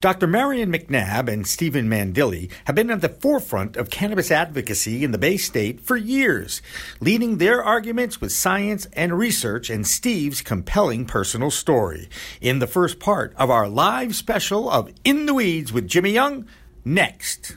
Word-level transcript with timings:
Dr. 0.00 0.28
Marion 0.28 0.72
McNabb 0.72 1.26
and 1.26 1.44
Stephen 1.44 1.88
Mandile 1.88 2.48
have 2.66 2.76
been 2.76 2.88
at 2.88 3.00
the 3.00 3.08
forefront 3.08 3.76
of 3.76 3.90
cannabis 3.90 4.30
advocacy 4.30 5.02
in 5.02 5.10
the 5.10 5.18
Bay 5.18 5.36
State 5.36 5.80
for 5.80 5.96
years, 5.96 6.62
leading 7.00 7.38
their 7.38 7.64
arguments 7.64 8.20
with 8.20 8.30
science 8.30 8.86
and 8.92 9.18
research 9.18 9.68
and 9.68 9.84
Steve's 9.84 10.40
compelling 10.40 11.04
personal 11.04 11.50
story. 11.50 12.08
In 12.40 12.60
the 12.60 12.68
first 12.68 13.00
part 13.00 13.34
of 13.34 13.50
our 13.50 13.68
live 13.68 14.14
special 14.14 14.70
of 14.70 14.92
In 15.02 15.26
the 15.26 15.34
Weeds 15.34 15.72
with 15.72 15.88
Jimmy 15.88 16.12
Young, 16.12 16.46
next. 16.84 17.56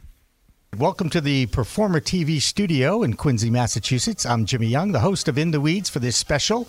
Welcome 0.77 1.09
to 1.09 1.19
the 1.19 1.47
Performer 1.47 1.99
TV 1.99 2.41
studio 2.41 3.03
in 3.03 3.15
Quincy, 3.15 3.49
Massachusetts. 3.49 4.25
I'm 4.25 4.45
Jimmy 4.45 4.67
Young, 4.67 4.93
the 4.93 5.01
host 5.01 5.27
of 5.27 5.37
In 5.37 5.51
the 5.51 5.59
Weeds 5.59 5.89
for 5.89 5.99
this 5.99 6.15
special 6.15 6.65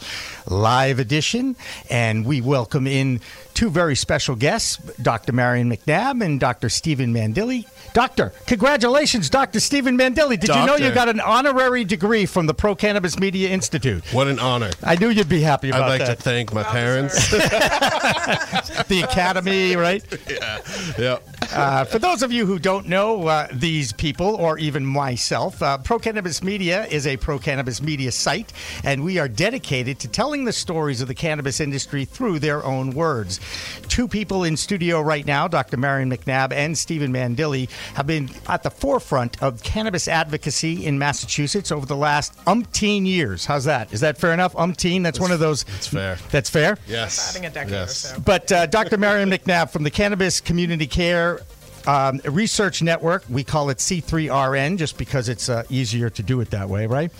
live 0.48 0.98
edition. 0.98 1.55
And 1.89 2.27
we 2.27 2.41
welcome 2.41 2.89
in 2.89 3.20
two 3.55 3.70
very 3.70 3.95
special 3.95 4.34
guests, 4.34 4.78
Dr. 5.00 5.33
Marion 5.33 5.70
McNabb 5.70 6.20
and 6.25 6.41
Dr. 6.41 6.69
Stephen 6.69 7.14
Mandile. 7.14 7.64
Doctor, 7.92 8.33
congratulations, 8.47 9.30
Dr. 9.30 9.61
Stephen 9.61 9.97
Mandile. 9.97 10.30
Did 10.30 10.48
you 10.48 10.67
know 10.67 10.75
you 10.75 10.91
got 10.91 11.08
an 11.08 11.20
honorary 11.20 11.84
degree 11.84 12.27
from 12.27 12.47
the 12.47 12.55
Pro 12.55 12.75
Cannabis 12.75 13.20
Media 13.20 13.50
Institute? 13.50 14.05
What 14.12 14.27
an 14.27 14.41
honor. 14.41 14.70
I 14.83 14.97
knew 14.97 15.11
you'd 15.11 15.28
be 15.28 15.42
happy 15.42 15.69
about 15.69 15.78
that. 15.78 15.84
I'd 15.84 15.91
like 15.91 16.08
that. 16.08 16.17
to 16.17 16.23
thank 16.23 16.53
my 16.53 16.64
parents. 16.64 17.30
the 18.89 19.03
Academy, 19.08 19.77
right? 19.77 20.05
yeah. 20.28 20.58
Yeah. 20.98 21.19
Uh, 21.53 21.84
for 21.84 21.98
those 22.00 22.23
of 22.23 22.33
you 22.33 22.47
who 22.47 22.58
don't 22.58 22.89
know 22.89 23.28
uh, 23.28 23.47
these 23.53 23.92
people, 23.93 24.37
or 24.37 24.59
even 24.59 24.85
myself, 24.85 25.62
uh, 25.62 25.79
Pro 25.79 25.98
Cannabis 25.98 26.43
Media 26.43 26.87
is 26.87 27.07
a 27.07 27.17
pro 27.17 27.39
cannabis 27.39 27.83
media 27.83 28.12
site, 28.12 28.53
and 28.85 29.05
we 29.05 29.19
are 29.19 29.29
dedicated 29.29 29.98
to 30.01 30.09
telling 30.09 30.45
the 30.45 30.53
stories 30.53 31.01
of 31.01 31.09
the 31.09 31.15
cannabis 31.15 31.61
industry 31.61 32.05
through 32.05 32.39
their 32.39 32.64
own 32.64 32.91
words. 32.91 33.41
Two 33.89 34.08
people 34.08 34.45
in 34.45 34.57
studio 34.57 35.01
right 35.01 35.27
now, 35.27 35.48
Dr. 35.48 35.77
Marion 35.77 36.11
McNabb 36.11 36.52
and 36.52 36.77
Stephen 36.77 37.13
Mandile, 37.13 37.70
have 37.95 38.07
been 38.07 38.31
at 38.48 38.63
the 38.63 38.70
forefront 38.70 39.42
of 39.42 39.63
cannabis 39.63 40.08
advocacy 40.08 40.85
in 40.86 40.98
Massachusetts 40.98 41.70
over 41.70 41.86
the 41.86 41.97
last 41.97 42.36
umpteen 42.45 43.07
years. 43.07 43.47
How's 43.47 43.64
that? 43.64 43.92
Is 43.92 44.01
that 44.01 44.19
fair 44.19 44.33
enough? 44.33 44.55
Umpteen? 44.55 45.02
That's, 45.02 45.20
one 45.20 45.31
of 45.31 45.41
those. 45.41 45.64
That's 45.64 45.89
fair. 45.89 46.19
That's 46.31 46.51
fair? 46.51 46.79
Yes. 46.86 47.33
Having 47.33 47.47
a 47.47 47.51
decade 47.51 47.73
yes. 47.73 48.05
or 48.05 48.14
so. 48.14 48.20
But 48.20 48.52
uh, 48.52 48.67
Dr. 48.67 48.98
Marion 48.98 49.31
McNabb 49.31 49.70
from 49.70 49.83
the 49.85 49.91
Cannabis 49.91 50.41
Community 50.41 50.86
Care 50.86 51.41
um, 51.87 52.20
Research 52.25 52.83
Network, 52.83 53.25
we 53.29 53.45
call 53.45 53.70
it 53.70 53.79
C3RN 53.79 54.79
just 54.79 54.98
because 54.98 55.29
it's 55.29 55.48
uh, 55.48 55.65
easier 55.69 56.11
to 56.11 56.23
do 56.23 56.41
it 56.41 56.51
that 56.51 56.69
way, 56.69 56.87
right? 56.87 57.11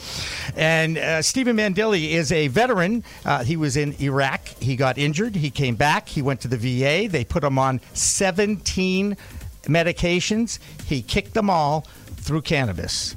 And 0.57 0.99
uh, 0.99 1.23
Stephen 1.23 1.57
Mandilli 1.57 2.11
is 2.11 2.33
a 2.33 2.49
veteran. 2.49 3.05
Uh, 3.25 3.45
he 3.45 3.57
was 3.57 3.77
in 3.77 3.95
Iraq. 4.01 4.47
He 4.47 4.77
got 4.77 4.99
injured. 4.99 5.37
He 5.37 5.51
came 5.51 5.75
back. 5.75 6.09
He 6.09 6.23
went 6.23 6.41
to 6.43 6.49
the 6.49 6.57
VA. 6.57 7.09
They 7.09 7.25
put 7.25 7.45
him 7.45 7.59
on 7.59 7.81
17 7.95 9.17
medications. 9.65 10.59
He 10.85 11.03
kicked 11.03 11.35
them 11.35 11.51
all 11.51 11.83
through 12.17 12.43
cannabis. 12.43 13.17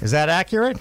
Is 0.00 0.10
that 0.10 0.28
accurate? 0.28 0.78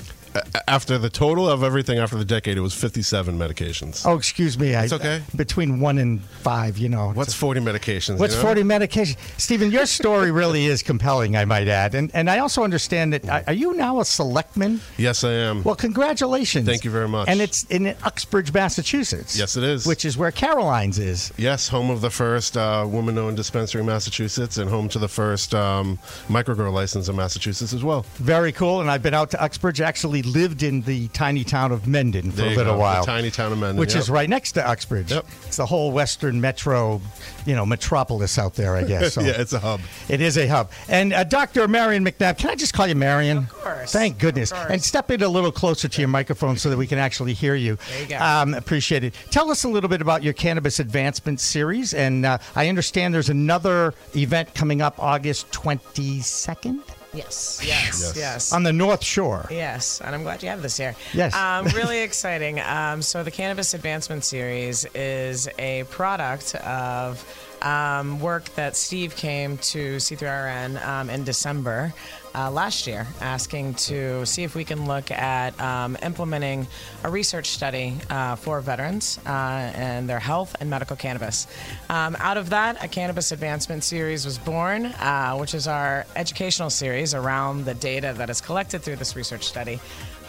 After 0.67 0.97
the 0.97 1.09
total 1.09 1.49
of 1.49 1.63
everything 1.63 1.97
after 1.99 2.17
the 2.17 2.25
decade, 2.25 2.57
it 2.57 2.61
was 2.61 2.73
57 2.73 3.38
medications. 3.38 4.05
Oh, 4.05 4.16
excuse 4.17 4.57
me. 4.57 4.75
I, 4.75 4.83
It's 4.85 4.94
okay. 4.94 5.21
Between 5.35 5.79
one 5.79 5.97
and 5.97 6.21
five, 6.21 6.77
you 6.77 6.89
know. 6.89 7.11
What's 7.13 7.33
40 7.33 7.61
medications? 7.61 8.19
What's 8.19 8.33
you 8.35 8.39
know? 8.41 8.47
40 8.47 8.63
medications? 8.63 9.17
Stephen, 9.38 9.71
your 9.71 9.85
story 9.85 10.31
really 10.31 10.66
is 10.66 10.81
compelling, 10.81 11.35
I 11.35 11.45
might 11.45 11.67
add. 11.67 11.95
And 11.95 12.11
and 12.13 12.29
I 12.29 12.39
also 12.39 12.63
understand 12.63 13.13
that 13.13 13.47
are 13.47 13.53
you 13.53 13.73
now 13.73 13.99
a 13.99 14.05
selectman? 14.05 14.81
Yes, 14.97 15.23
I 15.23 15.31
am. 15.31 15.63
Well, 15.63 15.75
congratulations. 15.75 16.65
Thank 16.67 16.83
you 16.83 16.91
very 16.91 17.07
much. 17.07 17.27
And 17.27 17.41
it's 17.41 17.63
in 17.65 17.95
Uxbridge, 18.03 18.51
Massachusetts. 18.53 19.38
Yes, 19.38 19.55
it 19.57 19.63
is. 19.63 19.85
Which 19.85 20.05
is 20.05 20.17
where 20.17 20.31
Caroline's 20.31 20.97
is. 21.00 21.31
yes, 21.38 21.67
home 21.67 21.89
of 21.89 22.01
the 22.01 22.09
first 22.09 22.57
uh, 22.57 22.85
woman-owned 22.88 23.38
dispensary 23.38 23.81
in 23.81 23.88
Massachusetts, 23.88 24.57
and 24.57 24.69
home 24.69 24.89
to 24.89 25.00
the 25.00 25.07
first 25.07 25.53
um, 25.53 25.97
microgrow 26.27 26.71
license 26.73 27.07
in 27.07 27.15
Massachusetts 27.15 27.73
as 27.73 27.83
well. 27.83 28.05
Very 28.15 28.51
cool. 28.51 28.81
And 28.81 28.89
I've 28.89 29.03
been 29.03 29.13
out 29.13 29.29
to 29.31 29.41
Uxbridge. 29.41 29.79
Actually 29.81 30.22
lived 30.25 30.63
in 30.63 30.81
the 30.81 31.07
tiny 31.09 31.44
town 31.44 31.72
of 31.72 31.88
Mendon 31.88 32.31
for 32.31 32.38
There 32.38 32.47
a 32.47 32.51
you 32.51 32.57
little 32.57 32.73
go, 32.75 32.79
while. 32.79 33.01
the 33.01 33.11
tiny 33.11 33.31
town 33.31 33.51
of 33.51 33.57
Mendon, 33.59 33.78
Which 33.78 33.94
yep. 33.94 34.01
is 34.03 34.09
right 34.09 34.29
next 34.29 34.53
to 34.53 34.67
Uxbridge. 34.67 35.11
Yep. 35.11 35.25
It's 35.47 35.57
the 35.57 35.66
whole 35.66 35.91
western 35.91 36.39
metro, 36.41 37.01
you 37.45 37.56
know, 37.56 37.66
metropolis 37.66 38.38
out 38.38 38.56
there, 38.56 38.75
I 38.75 38.83
guess. 38.88 39.13
So. 39.13 39.22
yeah, 39.22 39.33
it's 39.41 39.53
a 39.53 39.59
hub. 39.59 39.81
It 40.09 40.22
is 40.22 40.38
a 40.38 40.47
hub. 40.47 40.72
And 40.89 41.13
uh, 41.13 41.23
Dr. 41.23 41.67
Marion 41.67 42.06
McNabb, 42.06 42.38
can 42.38 42.50
I 42.50 42.56
just 42.56 42.73
call 42.73 42.88
you 42.88 42.95
Marion? 42.95 43.38
Of 43.39 43.50
course. 43.50 43.91
Thank 43.91 44.19
goodness. 44.19 44.51
Of 44.51 44.57
course. 44.57 44.72
And 44.72 44.83
step 44.83 45.12
in 45.12 45.22
a 45.23 45.28
little 45.29 45.51
closer 45.51 45.88
to 45.88 46.01
your 46.01 46.07
microphone 46.09 46.57
so 46.57 46.69
that 46.69 46.78
we 46.78 46.88
can 46.88 46.97
actually 47.00 47.33
hear 47.33 47.56
you. 47.56 47.78
There 47.89 48.01
you 48.01 48.07
go. 48.07 48.17
Um, 48.19 48.53
appreciate 48.53 49.03
it. 49.03 49.13
Tell 49.31 49.51
us 49.51 49.63
a 49.63 49.67
little 49.69 49.89
bit 49.89 50.01
about 50.01 50.23
your 50.23 50.33
Cannabis 50.33 50.79
Advancement 50.79 51.39
Series. 51.39 51.94
And 51.94 52.25
uh, 52.25 52.38
I 52.56 52.69
understand 52.69 53.13
there's 53.13 53.29
another 53.29 53.94
event 54.16 54.53
coming 54.56 54.81
up 54.81 55.00
August 55.00 55.51
22nd 55.51 56.81
Yes, 57.13 57.59
yes, 57.63 58.01
Yes. 58.01 58.13
yes. 58.16 58.53
on 58.53 58.63
the 58.63 58.74
North 58.74 59.03
Shore. 59.03 59.46
Yes, 59.51 60.01
and 60.01 60.16
I'm 60.16 60.24
glad 60.24 60.41
you 60.41 60.50
have 60.50 60.62
this 60.62 60.78
here. 60.78 60.96
Yes. 61.13 61.35
Um, 61.35 61.66
really 61.75 62.00
exciting. 62.01 62.59
Um, 62.59 63.01
so, 63.01 63.24
the 63.24 63.31
Cannabis 63.31 63.74
Advancement 63.74 64.24
Series 64.25 64.85
is 64.96 65.47
a 65.59 65.84
product 65.85 66.56
of 66.56 67.24
um, 67.62 68.19
work 68.19 68.46
that 68.56 68.75
Steve 68.75 69.16
came 69.16 69.57
to 69.59 69.97
C3RN 69.97 70.84
um, 70.85 71.09
in 71.09 71.24
December 71.24 71.94
uh, 72.35 72.49
last 72.51 72.88
year, 72.88 73.07
asking 73.21 73.73
to 73.75 74.25
see 74.25 74.44
if 74.44 74.55
we 74.55 74.63
can 74.63 74.88
look 74.88 75.11
at 75.11 75.59
um, 75.59 75.97
implementing 76.01 76.67
a 77.03 77.09
research 77.09 77.49
study 77.49 77.95
uh, 78.09 78.35
for 78.35 78.61
veterans 78.61 79.19
uh, 79.25 79.29
and 79.29 80.09
their 80.09 80.19
health 80.19 80.55
and 80.59 80.69
medical 80.69 80.95
cannabis. 80.95 81.47
Um, 81.89 82.16
out 82.19 82.38
of 82.38 82.49
that, 82.49 82.83
a 82.83 82.88
Cannabis 82.88 83.31
Advancement 83.31 83.83
Series 83.83 84.25
was 84.25 84.38
born, 84.38 84.85
uh, 84.85 85.35
which 85.38 85.53
is 85.53 85.67
our 85.67 86.05
educational 86.16 86.69
series 86.69 87.13
around 87.13 87.66
the 87.66 87.73
data 87.73 88.13
that 88.18 88.30
is 88.30 88.41
collected 88.41 88.81
through 88.81 88.97
this 88.97 89.15
research 89.15 89.44
study. 89.44 89.80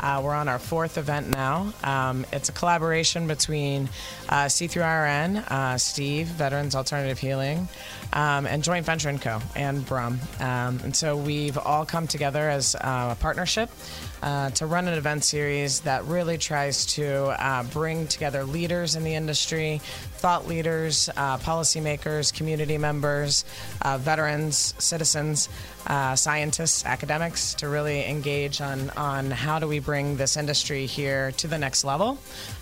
Uh, 0.00 0.20
we're 0.22 0.34
on 0.34 0.48
our 0.48 0.58
fourth 0.58 0.98
event 0.98 1.28
now. 1.30 1.72
Um, 1.82 2.26
it's 2.32 2.48
a 2.48 2.52
collaboration 2.52 3.26
between 3.26 3.88
uh, 4.28 4.46
C3RN, 4.46 5.50
uh, 5.50 5.78
Steve, 5.78 6.26
Veterans 6.26 6.74
Alternative 6.74 7.18
Healing, 7.18 7.68
um, 8.12 8.46
and 8.46 8.62
Joint 8.62 8.84
Venture 8.84 9.16
Co. 9.18 9.40
and 9.54 9.86
Brum. 9.86 10.20
Um, 10.40 10.80
and 10.84 10.94
so 10.94 11.16
we've 11.16 11.56
all 11.56 11.86
come 11.94 12.08
together 12.08 12.50
as 12.50 12.74
uh, 12.74 13.10
a 13.12 13.14
partnership 13.20 13.70
uh, 14.24 14.48
to 14.50 14.64
run 14.64 14.88
an 14.88 14.94
event 14.94 15.22
series 15.22 15.80
that 15.80 16.02
really 16.06 16.38
tries 16.38 16.86
to 16.86 17.26
uh, 17.38 17.62
bring 17.64 18.06
together 18.06 18.42
leaders 18.42 18.96
in 18.96 19.04
the 19.04 19.14
industry, 19.14 19.82
thought 20.14 20.48
leaders, 20.48 21.10
uh, 21.16 21.36
policymakers, 21.38 22.32
community 22.32 22.78
members, 22.78 23.44
uh, 23.82 23.98
veterans, 23.98 24.74
citizens, 24.78 25.50
uh, 25.86 26.16
scientists, 26.16 26.86
academics 26.86 27.52
to 27.52 27.68
really 27.68 28.08
engage 28.08 28.62
on, 28.62 28.88
on 28.96 29.30
how 29.30 29.58
do 29.58 29.68
we 29.68 29.78
bring 29.78 30.16
this 30.16 30.38
industry 30.38 30.86
here 30.86 31.30
to 31.32 31.46
the 31.46 31.58
next 31.58 31.84
level 31.84 32.18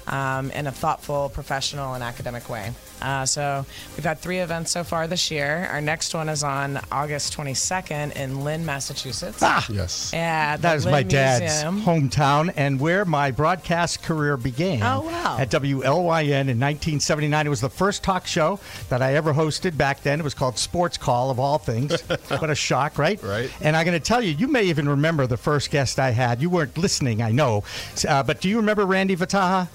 um, 0.08 0.50
in 0.50 0.66
a 0.66 0.72
thoughtful, 0.72 1.28
professional, 1.28 1.94
and 1.94 2.02
academic 2.02 2.48
way. 2.50 2.72
Uh, 3.00 3.24
so 3.26 3.64
we've 3.96 4.04
had 4.04 4.18
three 4.18 4.38
events 4.38 4.70
so 4.70 4.82
far 4.84 5.06
this 5.06 5.30
year. 5.30 5.68
Our 5.70 5.80
next 5.80 6.14
one 6.14 6.28
is 6.28 6.42
on 6.42 6.80
August 6.90 7.36
22nd 7.36 8.16
in 8.16 8.42
Lynn, 8.44 8.66
Massachusetts. 8.66 9.38
Ah, 9.42 9.64
Yes. 9.70 10.12
At 10.12 10.56
the 10.56 10.62
that 10.62 10.76
is 10.76 10.86
my 10.86 10.92
Lynn 10.98 11.08
dad's 11.08 11.40
Museum. 11.40 11.51
Hometown 11.60 12.52
and 12.56 12.80
where 12.80 13.04
my 13.04 13.30
broadcast 13.30 14.02
career 14.02 14.36
began. 14.36 14.82
Oh, 14.82 15.02
wow. 15.02 15.36
At 15.38 15.50
WLYN 15.50 16.48
in 16.48 16.58
1979. 16.58 17.46
It 17.46 17.50
was 17.50 17.60
the 17.60 17.70
first 17.70 18.02
talk 18.02 18.26
show 18.26 18.58
that 18.88 19.02
I 19.02 19.14
ever 19.14 19.32
hosted 19.32 19.76
back 19.76 20.02
then. 20.02 20.20
It 20.20 20.24
was 20.24 20.34
called 20.34 20.58
Sports 20.58 20.96
Call, 20.96 21.30
of 21.30 21.38
all 21.38 21.58
things. 21.58 22.00
what 22.28 22.50
a 22.50 22.54
shock, 22.54 22.98
right? 22.98 23.22
Right. 23.22 23.50
And 23.60 23.76
I'm 23.76 23.84
going 23.84 23.98
to 23.98 24.04
tell 24.04 24.22
you, 24.22 24.32
you 24.32 24.48
may 24.48 24.64
even 24.64 24.88
remember 24.88 25.26
the 25.26 25.36
first 25.36 25.70
guest 25.70 25.98
I 25.98 26.10
had. 26.10 26.40
You 26.42 26.50
weren't 26.50 26.76
listening, 26.78 27.22
I 27.22 27.30
know. 27.30 27.64
Uh, 28.06 28.22
but 28.22 28.40
do 28.40 28.48
you 28.48 28.56
remember 28.56 28.86
Randy 28.86 29.16
Vataha? 29.16 29.68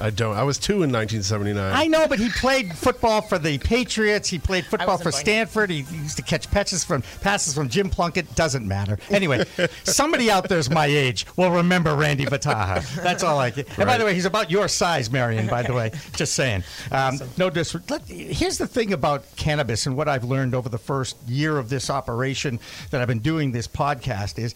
I 0.00 0.10
don't. 0.10 0.36
I 0.36 0.42
was 0.44 0.58
two 0.58 0.82
in 0.84 0.92
1979. 0.92 1.72
I 1.74 1.86
know, 1.86 2.06
but 2.06 2.18
he 2.18 2.28
played 2.30 2.72
football 2.76 3.20
for 3.20 3.38
the 3.38 3.58
Patriots. 3.58 4.28
He 4.28 4.38
played 4.38 4.64
football 4.66 4.96
for. 4.98 5.10
Stanford. 5.10 5.70
He, 5.70 5.82
he 5.82 5.96
used 5.96 6.16
to 6.16 6.22
catch 6.22 6.50
passes 6.50 6.84
from 6.84 7.02
passes 7.20 7.54
from 7.54 7.68
Jim 7.68 7.90
Plunkett. 7.90 8.34
Doesn't 8.34 8.66
matter. 8.66 8.98
Anyway, 9.10 9.44
somebody 9.84 10.30
out 10.30 10.48
there's 10.48 10.70
my 10.70 10.86
age 10.86 11.26
will 11.36 11.50
remember 11.50 11.94
Randy 11.94 12.24
Vataha. 12.24 12.84
That's 13.02 13.22
all 13.24 13.38
I 13.38 13.50
can. 13.50 13.64
And 13.76 13.86
by 13.86 13.98
the 13.98 14.04
way, 14.04 14.14
he's 14.14 14.24
about 14.26 14.50
your 14.50 14.68
size, 14.68 15.10
Marion. 15.10 15.46
By 15.48 15.62
the 15.62 15.74
way, 15.74 15.90
just 16.14 16.34
saying. 16.34 16.62
Um, 16.92 17.18
no 17.36 17.50
dis. 17.50 17.74
let- 17.90 18.06
Here's 18.06 18.58
the 18.58 18.66
thing 18.66 18.92
about 18.92 19.24
cannabis 19.36 19.86
and 19.86 19.96
what 19.96 20.08
I've 20.08 20.24
learned 20.24 20.54
over 20.54 20.68
the 20.68 20.78
first 20.78 21.16
year 21.26 21.58
of 21.58 21.68
this 21.68 21.90
operation 21.90 22.60
that 22.90 23.00
I've 23.00 23.08
been 23.08 23.18
doing 23.18 23.52
this 23.52 23.66
podcast 23.66 24.38
is 24.38 24.54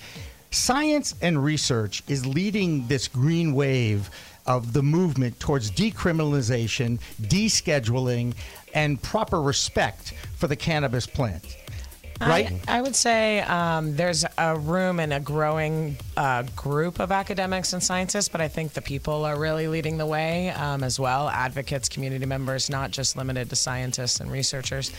science 0.51 1.15
and 1.23 1.43
research 1.43 2.03
is 2.09 2.27
leading 2.27 2.87
this 2.87 3.09
green 3.09 3.55
wave 3.55 4.11
of 4.47 4.73
the 4.73 4.83
movement 4.83 5.39
towards 5.41 5.71
decriminalization, 5.71 7.01
descheduling, 7.21 8.35
and 8.75 9.01
proper 9.03 9.41
respect 9.41 10.15
for 10.37 10.49
the 10.49 10.57
cannabis 10.57 11.07
plant. 11.07 11.57
Right? 12.21 12.53
I, 12.69 12.79
I 12.79 12.83
would 12.83 12.95
say 12.95 13.41
um, 13.41 13.97
there's 13.97 14.25
a 14.39 14.57
room 14.57 15.01
and 15.01 15.13
a 15.13 15.21
growing 15.21 15.97
uh, 16.17 16.45
group 16.55 17.01
of 17.01 17.11
academics 17.11 17.73
and 17.73 17.83
scientists, 17.83 18.29
but 18.29 18.41
I 18.41 18.49
think 18.49 18.75
the 18.75 18.83
people 18.83 19.25
are 19.25 19.39
really 19.39 19.67
leading 19.67 19.99
the 19.99 20.07
way 20.07 20.51
um, 20.51 20.85
as 20.85 21.01
well. 21.01 21.29
Advocates, 21.29 21.89
community 21.89 22.27
members, 22.27 22.71
not 22.71 22.93
just 22.93 23.17
limited 23.17 23.51
to 23.51 23.57
scientists 23.57 24.21
and 24.21 24.31
researchers. 24.31 24.93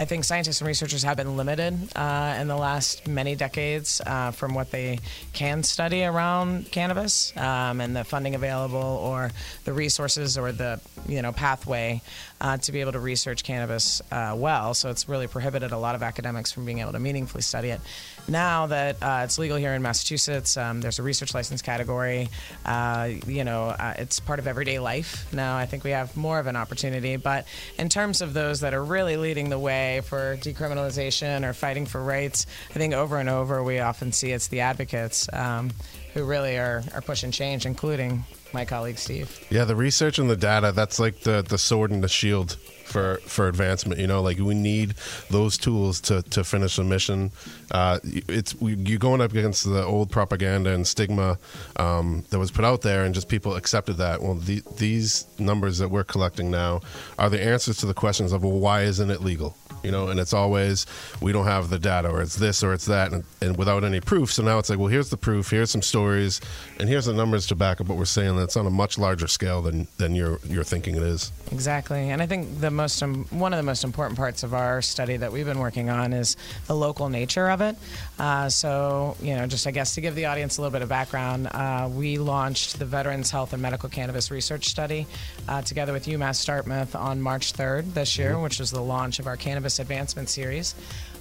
I 0.00 0.06
think 0.06 0.24
scientists 0.24 0.62
and 0.62 0.66
researchers 0.66 1.02
have 1.02 1.18
been 1.18 1.36
limited 1.36 1.78
uh, 1.94 2.38
in 2.40 2.48
the 2.48 2.56
last 2.56 3.06
many 3.06 3.36
decades 3.36 4.00
uh, 4.06 4.30
from 4.30 4.54
what 4.54 4.70
they 4.70 4.98
can 5.34 5.62
study 5.62 6.04
around 6.04 6.70
cannabis 6.70 7.36
um, 7.36 7.82
and 7.82 7.94
the 7.94 8.02
funding 8.02 8.34
available 8.34 8.78
or 8.78 9.30
the 9.66 9.74
resources 9.74 10.38
or 10.38 10.52
the 10.52 10.80
you 11.06 11.20
know 11.20 11.32
pathway 11.32 12.00
uh, 12.40 12.56
to 12.56 12.72
be 12.72 12.80
able 12.80 12.92
to 12.92 12.98
research 12.98 13.44
cannabis 13.44 14.00
uh, 14.10 14.34
well. 14.34 14.72
So 14.72 14.88
it's 14.88 15.06
really 15.06 15.26
prohibited 15.26 15.70
a 15.70 15.76
lot 15.76 15.94
of 15.94 16.02
academics 16.02 16.50
from 16.50 16.64
being 16.64 16.78
able 16.78 16.92
to 16.92 16.98
meaningfully 16.98 17.42
study 17.42 17.68
it. 17.68 17.82
Now 18.26 18.68
that 18.68 18.96
uh, 19.02 19.20
it's 19.24 19.38
legal 19.38 19.58
here 19.58 19.74
in 19.74 19.82
Massachusetts, 19.82 20.56
um, 20.56 20.80
there's 20.80 20.98
a 20.98 21.02
research 21.02 21.34
license 21.34 21.60
category. 21.60 22.30
Uh, 22.64 23.10
you 23.26 23.44
know, 23.44 23.76
it's 23.98 24.18
part 24.18 24.38
of 24.38 24.46
everyday 24.46 24.78
life. 24.78 25.30
Now 25.34 25.58
I 25.58 25.66
think 25.66 25.84
we 25.84 25.90
have 25.90 26.16
more 26.16 26.38
of 26.38 26.46
an 26.46 26.56
opportunity. 26.56 27.16
But 27.16 27.46
in 27.76 27.90
terms 27.90 28.22
of 28.22 28.32
those 28.32 28.60
that 28.60 28.72
are 28.72 28.82
really 28.82 29.18
leading 29.18 29.50
the 29.50 29.58
way 29.58 29.89
for 29.98 30.36
decriminalization 30.36 31.44
or 31.44 31.52
fighting 31.52 31.86
for 31.86 32.00
rights, 32.00 32.46
I 32.70 32.74
think 32.74 32.94
over 32.94 33.18
and 33.18 33.28
over 33.28 33.64
we 33.64 33.80
often 33.80 34.12
see 34.12 34.30
it's 34.30 34.46
the 34.46 34.60
advocates 34.60 35.28
um, 35.32 35.72
who 36.14 36.24
really 36.24 36.56
are, 36.56 36.84
are 36.94 37.02
pushing 37.02 37.32
change, 37.32 37.66
including 37.66 38.24
my 38.52 38.64
colleague 38.64 38.98
Steve. 38.98 39.46
Yeah, 39.50 39.64
the 39.64 39.76
research 39.76 40.18
and 40.18 40.30
the 40.30 40.36
data, 40.36 40.72
that's 40.72 40.98
like 40.98 41.20
the, 41.20 41.42
the 41.42 41.58
sword 41.58 41.90
and 41.90 42.02
the 42.02 42.08
shield 42.08 42.56
for, 42.84 43.18
for 43.24 43.46
advancement. 43.46 44.00
You 44.00 44.08
know, 44.08 44.20
like 44.22 44.38
we 44.38 44.54
need 44.54 44.94
those 45.30 45.56
tools 45.56 46.00
to, 46.02 46.22
to 46.22 46.42
finish 46.42 46.76
the 46.76 46.84
mission. 46.84 47.30
Uh, 47.70 48.00
it's 48.02 48.54
You're 48.60 48.98
going 48.98 49.20
up 49.20 49.30
against 49.30 49.64
the 49.64 49.84
old 49.84 50.10
propaganda 50.10 50.72
and 50.72 50.84
stigma 50.86 51.38
um, 51.76 52.24
that 52.30 52.40
was 52.40 52.50
put 52.50 52.64
out 52.64 52.82
there, 52.82 53.04
and 53.04 53.14
just 53.14 53.28
people 53.28 53.54
accepted 53.54 53.98
that. 53.98 54.20
Well, 54.20 54.34
the, 54.34 54.62
these 54.76 55.26
numbers 55.38 55.78
that 55.78 55.90
we're 55.90 56.04
collecting 56.04 56.50
now 56.50 56.80
are 57.18 57.30
the 57.30 57.40
answers 57.40 57.76
to 57.78 57.86
the 57.86 57.94
questions 57.94 58.32
of, 58.32 58.42
well, 58.42 58.58
why 58.58 58.82
isn't 58.82 59.10
it 59.10 59.20
legal? 59.20 59.56
You 59.82 59.90
know, 59.90 60.08
and 60.08 60.20
it's 60.20 60.32
always 60.32 60.86
we 61.20 61.32
don't 61.32 61.46
have 61.46 61.70
the 61.70 61.78
data, 61.78 62.08
or 62.08 62.20
it's 62.22 62.36
this, 62.36 62.62
or 62.62 62.72
it's 62.72 62.86
that, 62.86 63.12
and, 63.12 63.24
and 63.40 63.56
without 63.56 63.84
any 63.84 64.00
proof. 64.00 64.32
So 64.32 64.42
now 64.42 64.58
it's 64.58 64.70
like, 64.70 64.78
well, 64.78 64.88
here's 64.88 65.10
the 65.10 65.16
proof, 65.16 65.50
here's 65.50 65.70
some 65.70 65.82
stories, 65.82 66.40
and 66.80 66.88
here's 66.88 67.04
the 67.04 67.12
numbers 67.12 67.46
to 67.48 67.54
back 67.54 67.80
up 67.80 67.88
what 67.88 67.98
we're 67.98 68.06
saying. 68.06 68.36
That's 68.36 68.56
on 68.56 68.66
a 68.66 68.70
much 68.70 68.98
larger 68.98 69.28
scale 69.28 69.60
than 69.60 69.86
than 69.98 70.14
you're 70.14 70.38
you're 70.48 70.64
thinking 70.64 70.96
it 70.96 71.02
is. 71.02 71.30
Exactly, 71.52 72.10
and 72.10 72.22
I 72.22 72.26
think 72.26 72.60
the 72.60 72.70
most 72.70 73.02
um, 73.02 73.26
one 73.30 73.52
of 73.52 73.58
the 73.58 73.62
most 73.62 73.84
important 73.84 74.18
parts 74.18 74.42
of 74.42 74.54
our 74.54 74.80
study 74.80 75.18
that 75.18 75.30
we've 75.30 75.44
been 75.44 75.58
working 75.58 75.90
on 75.90 76.12
is 76.12 76.36
the 76.66 76.74
local 76.74 77.10
nature 77.10 77.50
of 77.50 77.60
it. 77.60 77.76
Uh, 78.18 78.48
so, 78.48 79.16
you 79.20 79.34
know, 79.36 79.46
just 79.46 79.66
I 79.66 79.70
guess 79.70 79.94
to 79.96 80.00
give 80.00 80.14
the 80.14 80.26
audience 80.26 80.56
a 80.56 80.62
little 80.62 80.72
bit 80.72 80.82
of 80.82 80.88
background, 80.88 81.48
uh, 81.48 81.88
we 81.92 82.16
launched 82.16 82.78
the 82.78 82.86
Veterans 82.86 83.30
Health 83.30 83.52
and 83.52 83.60
Medical 83.60 83.88
Cannabis 83.88 84.30
Research 84.30 84.66
Study 84.66 85.06
uh, 85.48 85.60
together 85.62 85.92
with 85.92 86.06
UMass 86.06 86.44
Dartmouth 86.46 86.96
on 86.96 87.20
March 87.20 87.52
3rd 87.52 87.92
this 87.92 88.16
year, 88.16 88.38
which 88.38 88.58
was 88.58 88.70
the 88.70 88.80
launch 88.80 89.18
of 89.18 89.26
our 89.26 89.36
Cannabis 89.36 89.78
Advancement 89.78 90.28
Series. 90.30 90.74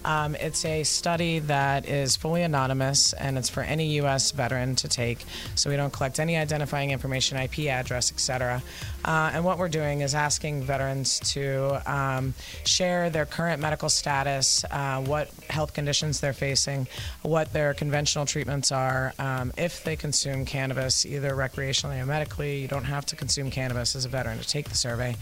Um, 0.06 0.36
it's 0.36 0.66
a 0.66 0.84
study 0.84 1.40
that 1.40 1.88
is 1.88 2.16
fully 2.16 2.44
anonymous 2.44 3.14
and 3.14 3.38
it's 3.38 3.50
for 3.50 3.62
any 3.62 3.88
U.S. 3.96 4.32
veteran 4.32 4.76
to 4.78 4.88
take. 4.88 5.26
So 5.56 5.70
we 5.70 5.76
don't 5.76 5.92
collect 5.92 6.20
any 6.20 6.38
identifying 6.38 6.92
information, 6.92 7.38
IP 7.38 7.68
address, 7.68 8.12
etc. 8.12 8.62
Uh, 9.04 9.32
and 9.34 9.44
what 9.44 9.58
we're 9.58 9.70
doing 9.70 10.02
is 10.02 10.16
asking 10.16 10.64
veterans 10.64 11.20
to 11.32 11.82
um, 11.92 12.34
share 12.66 13.10
their 13.10 13.26
current 13.26 13.62
medical 13.62 13.90
status, 13.90 14.66
uh, 14.72 15.02
what 15.02 15.30
health 15.50 15.74
conditions 15.74 16.20
they're 16.20 16.34
facing, 16.34 16.88
what 17.22 17.52
their 17.54 17.74
conventional 17.74 18.26
treatments 18.26 18.72
are, 18.72 19.14
um, 19.20 19.52
if 19.58 19.84
they 19.84 19.96
consume 19.96 20.46
cannabis, 20.46 21.06
either 21.06 21.32
recreationally 21.32 22.02
or 22.02 22.06
medically. 22.06 22.60
You 22.60 22.68
don't 22.68 22.86
have 22.86 23.06
to 23.08 23.16
consume 23.16 23.52
cannabis 23.52 23.96
as 23.96 24.06
a 24.06 24.10
veteran 24.10 24.40
to 24.40 24.48
take 24.48 24.70
the 24.70 24.76
survey. 24.76 25.16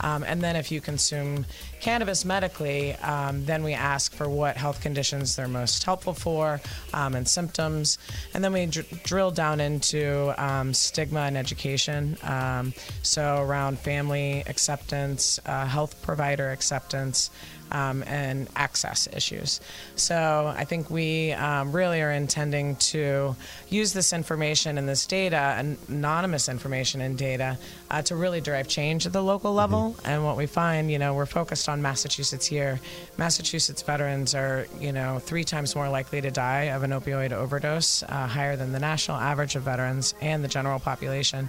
Um, 0.00 0.22
and 0.22 0.40
then 0.40 0.56
if 0.56 0.70
you 0.70 0.80
consume 0.80 1.44
cannabis 1.80 2.24
medically, 2.24 2.94
um, 2.96 3.44
then 3.44 3.62
we 3.62 3.74
ask 3.74 4.14
for 4.14 4.28
what 4.28 4.56
health 4.56 4.80
conditions 4.80 5.36
they're 5.36 5.48
most 5.48 5.84
helpful 5.84 6.14
for 6.14 6.60
um, 6.94 7.14
and 7.14 7.28
symptoms. 7.28 7.98
And 8.32 8.42
then 8.42 8.52
we 8.52 8.66
dr- 8.66 9.02
drill 9.02 9.30
down 9.30 9.60
into 9.60 10.32
um, 10.38 10.72
stigma 10.72 11.20
and 11.20 11.36
education. 11.36 12.16
Um, 12.22 12.72
so 13.02 13.42
around 13.42 13.78
family 13.78 14.42
acceptance, 14.46 15.38
uh, 15.44 15.66
health 15.66 16.00
provider 16.02 16.50
acceptance. 16.50 17.30
Um, 17.72 18.02
and 18.02 18.48
access 18.56 19.08
issues. 19.12 19.60
So 19.94 20.52
I 20.56 20.64
think 20.64 20.90
we 20.90 21.32
um, 21.32 21.70
really 21.70 22.02
are 22.02 22.10
intending 22.10 22.76
to 22.76 23.36
use 23.68 23.92
this 23.92 24.12
information 24.12 24.76
and 24.76 24.88
this 24.88 25.06
data, 25.06 25.54
and 25.56 25.78
anonymous 25.88 26.48
information 26.48 27.00
and 27.00 27.16
data, 27.16 27.58
uh, 27.90 28.02
to 28.02 28.16
really 28.16 28.40
drive 28.40 28.66
change 28.66 29.06
at 29.06 29.12
the 29.12 29.22
local 29.22 29.54
level. 29.54 29.94
And 30.04 30.24
what 30.24 30.36
we 30.36 30.46
find, 30.46 30.90
you 30.90 30.98
know, 30.98 31.14
we're 31.14 31.26
focused 31.26 31.68
on 31.68 31.80
Massachusetts 31.80 32.46
here. 32.46 32.80
Massachusetts 33.16 33.82
veterans 33.82 34.34
are, 34.34 34.66
you 34.80 34.92
know, 34.92 35.20
three 35.20 35.44
times 35.44 35.76
more 35.76 35.88
likely 35.88 36.20
to 36.20 36.30
die 36.30 36.70
of 36.74 36.82
an 36.82 36.90
opioid 36.90 37.32
overdose, 37.32 38.02
uh, 38.02 38.26
higher 38.26 38.56
than 38.56 38.72
the 38.72 38.80
national 38.80 39.16
average 39.16 39.54
of 39.54 39.62
veterans 39.62 40.14
and 40.20 40.42
the 40.42 40.48
general 40.48 40.80
population 40.80 41.48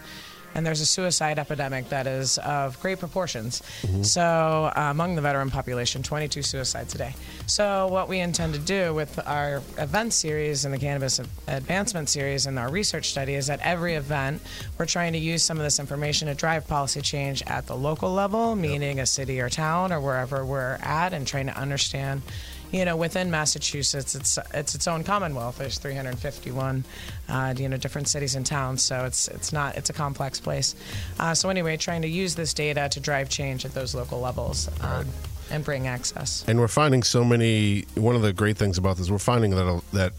and 0.56 0.66
there's 0.66 0.82
a 0.82 0.86
suicide 0.86 1.40
epidemic 1.40 1.90
that 1.90 2.08
is 2.08 2.38
of 2.40 2.80
great 2.82 3.00
proportions. 3.00 3.62
So, 4.04 4.22
uh, 4.22 4.88
among 4.92 5.16
the 5.16 5.22
veteran 5.22 5.50
population, 5.50 6.04
22 6.04 6.42
suicides 6.42 6.96
a 6.96 6.98
day. 6.98 7.16
So, 7.46 7.88
what 7.88 8.08
we 8.10 8.20
intend 8.20 8.54
to 8.54 8.60
do 8.60 8.94
with 8.94 9.20
our 9.26 9.62
event 9.78 10.14
series 10.14 10.66
and 10.66 10.74
the 10.74 10.78
Cannabis 10.78 11.20
Advancement 11.48 12.10
series 12.10 12.46
and 12.46 12.58
our 12.60 12.70
research 12.70 13.10
study 13.10 13.36
is 13.36 13.48
that 13.48 13.60
every 13.62 13.96
event, 13.96 14.42
we're 14.78 14.86
trying 14.86 15.14
to 15.14 15.20
use 15.20 15.44
some 15.44 15.58
of 15.58 15.64
this 15.64 15.80
information 15.80 16.28
to 16.28 16.36
drive 16.36 16.68
policy 16.68 17.02
change 17.02 17.44
at 17.48 17.68
the 17.68 17.76
local 17.76 18.12
level, 18.12 18.56
meaning 18.56 19.00
a 19.00 19.06
city 19.06 19.40
or 19.40 19.50
town 19.50 19.92
or 19.92 20.00
wherever 20.00 20.46
we're 20.46 20.78
at, 20.82 21.14
and 21.14 21.28
trying 21.28 21.48
to 21.48 21.58
understand 21.58 22.22
you 22.72 22.86
know, 22.86 22.96
within 22.96 23.30
Massachusetts, 23.30 24.16
it's 24.16 24.38
it's 24.54 24.76
its 24.76 24.88
own 24.88 25.04
commonwealth. 25.04 25.58
There's 25.58 25.78
351, 25.78 26.84
uh, 27.30 27.54
you 27.58 27.70
know, 27.70 27.78
different 27.78 28.08
cities 28.08 28.36
and 28.36 28.46
towns. 28.46 28.82
So 28.82 29.06
it's 29.06 29.28
it's 29.28 29.52
not 29.52 29.76
it's 29.76 29.90
a 29.90 29.94
complex 29.94 30.40
place. 30.40 30.76
Uh, 31.20 31.34
so 31.34 31.50
anyway, 31.50 31.78
trying 31.78 32.02
to 32.04 32.08
use 32.08 32.36
this 32.36 32.54
data 32.54 32.88
to 32.92 33.00
drive 33.00 33.30
change 33.30 33.66
at 33.66 33.74
those 33.74 33.94
local 33.94 34.20
levels 34.20 34.70
um, 34.82 35.06
and 35.50 35.66
bring 35.66 35.88
access. 35.88 36.46
And 36.48 36.60
we're 36.60 36.68
finding 36.68 37.04
so 37.04 37.24
many. 37.24 37.86
One 37.96 38.16
of 38.16 38.22
the 38.22 38.34
great 38.34 38.58
things 38.58 38.78
about 38.78 38.98
this, 38.98 39.10
we're 39.10 39.18
finding 39.18 39.52
that 39.52 39.82
that 39.94 40.14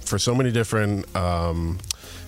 for 0.00 0.18
so 0.18 0.34
many 0.34 0.52
different 0.52 1.14
um, 1.16 1.78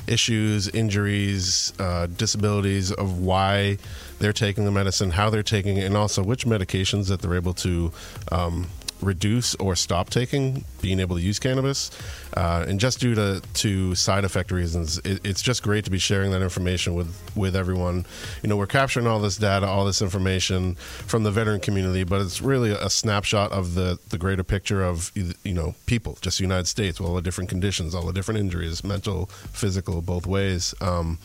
issues, 0.08 0.68
injuries, 0.68 1.72
uh, 1.78 2.06
disabilities 2.06 2.90
of 2.92 3.20
why 3.20 3.78
they're 4.18 4.32
taking 4.32 4.64
the 4.64 4.72
medicine, 4.72 5.10
how 5.10 5.30
they're 5.30 5.42
taking 5.42 5.76
it, 5.76 5.84
and 5.84 5.96
also 5.96 6.22
which 6.24 6.44
medications 6.44 7.08
that 7.08 7.20
they're 7.20 7.36
able 7.36 7.54
to 7.54 7.92
um, 8.32 8.66
reduce 9.00 9.54
or 9.56 9.76
stop 9.76 10.10
taking 10.10 10.64
being 10.80 11.00
able 11.00 11.16
to 11.16 11.22
use 11.22 11.38
cannabis. 11.38 11.90
Uh, 12.36 12.64
and 12.68 12.78
just 12.78 13.00
due 13.00 13.14
to, 13.14 13.42
to 13.54 13.94
side 13.94 14.24
effect 14.24 14.50
reasons 14.50 14.98
it, 14.98 15.20
it's 15.24 15.42
just 15.42 15.62
great 15.62 15.84
to 15.84 15.90
be 15.90 15.98
sharing 15.98 16.30
that 16.30 16.42
information 16.42 16.94
with 16.94 17.14
with 17.34 17.56
everyone. 17.56 18.04
You 18.42 18.48
know 18.48 18.56
we're 18.56 18.66
capturing 18.66 19.06
all 19.06 19.20
this 19.20 19.36
data 19.36 19.66
all 19.66 19.84
this 19.84 20.02
information 20.02 20.74
from 20.74 21.22
the 21.22 21.30
veteran 21.30 21.60
community 21.60 22.04
but 22.04 22.20
it's 22.20 22.40
really 22.40 22.70
a 22.70 22.90
snapshot 22.90 23.52
of 23.52 23.74
the 23.74 23.98
the 24.10 24.18
greater 24.18 24.44
picture 24.44 24.82
of 24.82 25.12
you 25.14 25.54
know 25.54 25.74
people 25.86 26.18
just 26.20 26.38
the 26.38 26.44
united 26.44 26.66
states 26.66 27.00
with 27.00 27.08
all 27.08 27.14
the 27.14 27.22
different 27.22 27.50
conditions 27.50 27.94
all 27.94 28.06
the 28.06 28.12
different 28.12 28.40
injuries 28.40 28.84
mental 28.84 29.26
physical 29.26 30.02
both 30.02 30.26
ways. 30.26 30.74
Um, 30.80 31.18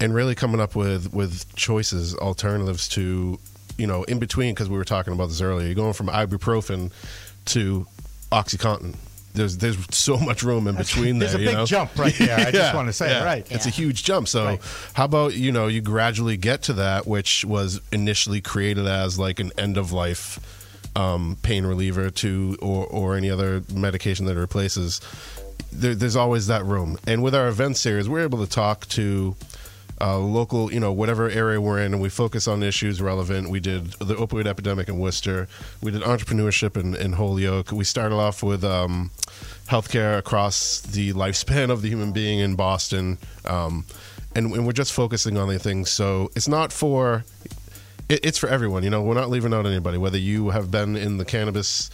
and 0.00 0.14
really 0.14 0.34
coming 0.34 0.60
up 0.60 0.74
with 0.74 1.12
with 1.12 1.54
choices 1.56 2.14
alternatives 2.16 2.88
to 2.88 3.38
you 3.76 3.86
know, 3.86 4.04
in 4.04 4.18
between, 4.18 4.54
because 4.54 4.68
we 4.68 4.76
were 4.76 4.84
talking 4.84 5.12
about 5.12 5.28
this 5.28 5.40
earlier, 5.40 5.66
you're 5.66 5.74
going 5.74 5.92
from 5.92 6.08
ibuprofen 6.08 6.92
to 7.46 7.86
OxyContin. 8.32 8.96
There's 9.34 9.58
there's 9.58 9.76
so 9.90 10.16
much 10.16 10.44
room 10.44 10.68
in 10.68 10.76
between 10.76 11.18
there. 11.18 11.30
There's 11.30 11.42
a 11.42 11.44
big 11.44 11.56
know? 11.56 11.66
jump 11.66 11.98
right 11.98 12.14
there. 12.16 12.38
I 12.38 12.42
yeah, 12.42 12.50
just 12.52 12.74
want 12.74 12.88
to 12.88 12.92
say, 12.92 13.10
yeah. 13.10 13.24
right? 13.24 13.50
It's 13.50 13.66
yeah. 13.66 13.70
a 13.70 13.74
huge 13.74 14.04
jump. 14.04 14.28
So, 14.28 14.44
right. 14.44 14.60
how 14.92 15.06
about 15.06 15.34
you 15.34 15.50
know 15.50 15.66
you 15.66 15.80
gradually 15.80 16.36
get 16.36 16.62
to 16.64 16.74
that, 16.74 17.06
which 17.06 17.44
was 17.44 17.80
initially 17.90 18.40
created 18.40 18.86
as 18.86 19.18
like 19.18 19.40
an 19.40 19.50
end 19.58 19.76
of 19.76 19.90
life 19.90 20.38
um, 20.96 21.36
pain 21.42 21.66
reliever 21.66 22.10
to 22.10 22.56
or 22.62 22.86
or 22.86 23.16
any 23.16 23.28
other 23.28 23.64
medication 23.74 24.26
that 24.26 24.36
replaces. 24.36 25.00
There, 25.72 25.96
there's 25.96 26.16
always 26.16 26.46
that 26.46 26.64
room, 26.64 26.98
and 27.06 27.20
with 27.20 27.34
our 27.34 27.48
event 27.48 27.76
series, 27.76 28.08
we're 28.08 28.22
able 28.22 28.44
to 28.44 28.50
talk 28.50 28.86
to 28.90 29.34
uh, 30.04 30.18
local, 30.18 30.70
you 30.70 30.78
know, 30.78 30.92
whatever 30.92 31.30
area 31.30 31.58
we're 31.58 31.78
in, 31.78 31.94
and 31.94 32.02
we 32.02 32.10
focus 32.10 32.46
on 32.46 32.62
issues 32.62 33.00
relevant. 33.00 33.48
We 33.48 33.58
did 33.58 33.92
the 33.92 34.14
opioid 34.14 34.46
epidemic 34.46 34.88
in 34.88 34.98
Worcester. 34.98 35.48
We 35.82 35.92
did 35.92 36.02
entrepreneurship 36.02 36.76
in, 36.76 36.94
in 36.94 37.14
Holyoke. 37.14 37.72
We 37.72 37.84
started 37.84 38.16
off 38.16 38.42
with 38.42 38.64
um, 38.64 39.10
healthcare 39.66 40.18
across 40.18 40.80
the 40.82 41.14
lifespan 41.14 41.70
of 41.70 41.80
the 41.80 41.88
human 41.88 42.12
being 42.12 42.40
in 42.40 42.54
Boston, 42.54 43.16
um, 43.46 43.86
and, 44.36 44.52
and, 44.52 44.66
we're 44.66 44.72
just 44.72 44.92
focusing 44.92 45.38
on 45.38 45.48
the 45.48 45.58
things. 45.58 45.90
So 45.90 46.30
it's 46.36 46.48
not 46.48 46.70
for, 46.70 47.24
it, 48.10 48.20
it's 48.22 48.36
for 48.36 48.50
everyone. 48.50 48.82
You 48.82 48.90
know, 48.90 49.00
we're 49.00 49.14
not 49.14 49.30
leaving 49.30 49.54
out 49.54 49.64
anybody. 49.64 49.96
Whether 49.96 50.18
you 50.18 50.50
have 50.50 50.70
been 50.70 50.96
in 50.96 51.16
the 51.16 51.24
cannabis 51.24 51.88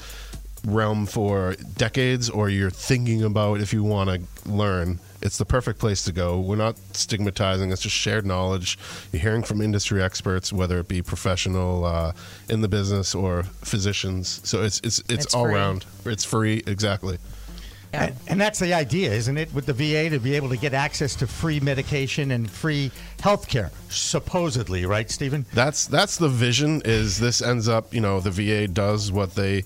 realm 0.66 1.06
for 1.06 1.54
decades 1.76 2.28
or 2.28 2.48
you're 2.48 2.70
thinking 2.70 3.22
about 3.22 3.60
if 3.60 3.72
you 3.72 3.84
want 3.84 4.10
to 4.10 4.50
learn 4.50 4.98
it's 5.22 5.38
the 5.38 5.44
perfect 5.44 5.78
place 5.78 6.04
to 6.04 6.12
go. 6.12 6.40
We're 6.40 6.56
not 6.56 6.78
stigmatizing; 6.92 7.72
it's 7.72 7.82
just 7.82 7.96
shared 7.96 8.26
knowledge. 8.26 8.78
You're 9.12 9.22
hearing 9.22 9.42
from 9.42 9.60
industry 9.60 10.02
experts, 10.02 10.52
whether 10.52 10.78
it 10.78 10.88
be 10.88 11.02
professional 11.02 11.84
uh, 11.84 12.12
in 12.48 12.60
the 12.60 12.68
business 12.68 13.14
or 13.14 13.42
physicians. 13.42 14.40
So 14.44 14.62
it's 14.62 14.80
it's 14.80 14.98
it's, 15.00 15.26
it's 15.26 15.34
all 15.34 15.44
free. 15.44 15.54
around. 15.54 15.86
It's 16.04 16.24
free, 16.24 16.62
exactly. 16.66 17.18
Yeah. 17.92 18.04
And, 18.04 18.16
and, 18.28 18.40
that's 18.40 18.60
the 18.60 18.72
idea, 18.72 19.10
isn't 19.10 19.36
it, 19.36 19.52
with 19.52 19.66
the 19.66 19.72
VA 19.72 20.10
to 20.10 20.20
be 20.20 20.36
able 20.36 20.48
to 20.50 20.56
get 20.56 20.74
access 20.74 21.16
to 21.16 21.26
free 21.26 21.58
medication 21.58 22.30
and 22.30 22.48
free 22.48 22.92
health 23.20 23.48
care, 23.48 23.72
supposedly, 23.88 24.86
right, 24.86 25.10
Stephen? 25.10 25.44
That's 25.52 25.88
that's 25.88 26.16
the 26.16 26.28
vision. 26.28 26.82
Is 26.84 27.18
this 27.18 27.42
ends 27.42 27.68
up, 27.68 27.92
you 27.92 28.00
know, 28.00 28.20
the 28.20 28.30
VA 28.30 28.68
does 28.68 29.10
what 29.10 29.34
they 29.34 29.64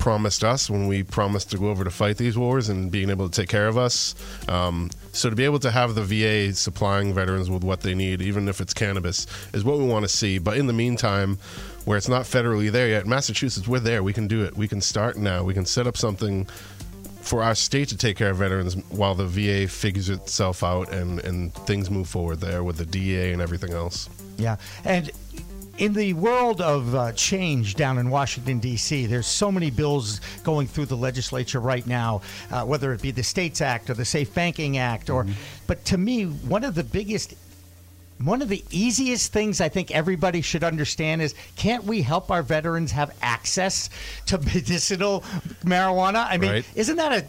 promised 0.00 0.42
us 0.42 0.68
when 0.68 0.88
we 0.88 1.04
promised 1.04 1.50
to 1.52 1.58
go 1.58 1.68
over 1.68 1.84
to 1.84 1.90
fight 1.90 2.16
these 2.16 2.36
wars 2.36 2.68
and 2.68 2.90
being 2.90 3.10
able 3.10 3.28
to 3.28 3.40
take 3.40 3.48
care 3.48 3.68
of 3.68 3.78
us. 3.78 4.16
Um, 4.48 4.90
so 5.12 5.30
to 5.30 5.36
be 5.36 5.44
able 5.44 5.60
to 5.60 5.70
have 5.70 5.94
the 5.94 6.02
VA 6.02 6.52
supplying 6.54 7.14
veterans 7.14 7.48
with 7.48 7.62
what 7.62 7.82
they 7.82 7.94
need, 7.94 8.22
even 8.22 8.48
if 8.48 8.60
it's 8.60 8.74
cannabis, 8.74 9.26
is 9.52 9.62
what 9.62 9.78
we 9.78 9.84
want 9.84 10.04
to 10.04 10.08
see. 10.08 10.38
But 10.38 10.56
in 10.56 10.66
the 10.66 10.72
meantime, 10.72 11.38
where 11.84 11.96
it's 11.96 12.08
not 12.08 12.22
federally 12.22 12.72
there 12.72 12.88
yet, 12.88 13.06
Massachusetts, 13.06 13.68
we're 13.68 13.78
there. 13.78 14.02
We 14.02 14.12
can 14.12 14.26
do 14.26 14.42
it. 14.42 14.56
We 14.56 14.66
can 14.66 14.80
start 14.80 15.16
now. 15.16 15.44
We 15.44 15.54
can 15.54 15.66
set 15.66 15.86
up 15.86 15.96
something 15.96 16.46
for 17.20 17.42
our 17.42 17.54
state 17.54 17.88
to 17.88 17.96
take 17.96 18.16
care 18.16 18.30
of 18.30 18.38
veterans 18.38 18.76
while 18.88 19.14
the 19.14 19.26
VA 19.26 19.68
figures 19.68 20.08
itself 20.08 20.64
out 20.64 20.92
and, 20.92 21.20
and 21.20 21.54
things 21.54 21.90
move 21.90 22.08
forward 22.08 22.40
there 22.40 22.64
with 22.64 22.78
the 22.78 22.86
DA 22.86 23.32
and 23.32 23.42
everything 23.42 23.72
else. 23.72 24.08
Yeah. 24.38 24.56
And 24.84 25.10
in 25.80 25.94
the 25.94 26.12
world 26.12 26.60
of 26.60 26.94
uh, 26.94 27.12
change 27.12 27.74
down 27.74 27.96
in 27.96 28.10
Washington, 28.10 28.58
D.C., 28.58 29.06
there's 29.06 29.26
so 29.26 29.50
many 29.50 29.70
bills 29.70 30.20
going 30.44 30.66
through 30.66 30.84
the 30.84 30.96
legislature 30.96 31.58
right 31.58 31.86
now, 31.86 32.20
uh, 32.50 32.64
whether 32.64 32.92
it 32.92 33.00
be 33.00 33.10
the 33.10 33.22
States 33.22 33.62
Act 33.62 33.88
or 33.88 33.94
the 33.94 34.04
Safe 34.04 34.32
Banking 34.34 34.76
Act. 34.76 35.08
Or, 35.08 35.24
mm-hmm. 35.24 35.32
But 35.66 35.82
to 35.86 35.96
me, 35.96 36.24
one 36.24 36.64
of 36.64 36.74
the 36.74 36.84
biggest 36.84 37.34
one 38.22 38.42
of 38.42 38.50
the 38.50 38.62
easiest 38.70 39.32
things 39.32 39.62
I 39.62 39.70
think 39.70 39.90
everybody 39.90 40.42
should 40.42 40.62
understand 40.62 41.22
is 41.22 41.34
can't 41.56 41.84
we 41.84 42.02
help 42.02 42.30
our 42.30 42.42
veterans 42.42 42.92
have 42.92 43.16
access 43.22 43.88
to 44.26 44.36
medicinal 44.54 45.22
marijuana? 45.64 46.26
I 46.28 46.36
mean, 46.36 46.50
right. 46.50 46.64
isn't 46.74 46.96
that 46.96 47.12
a 47.12 47.24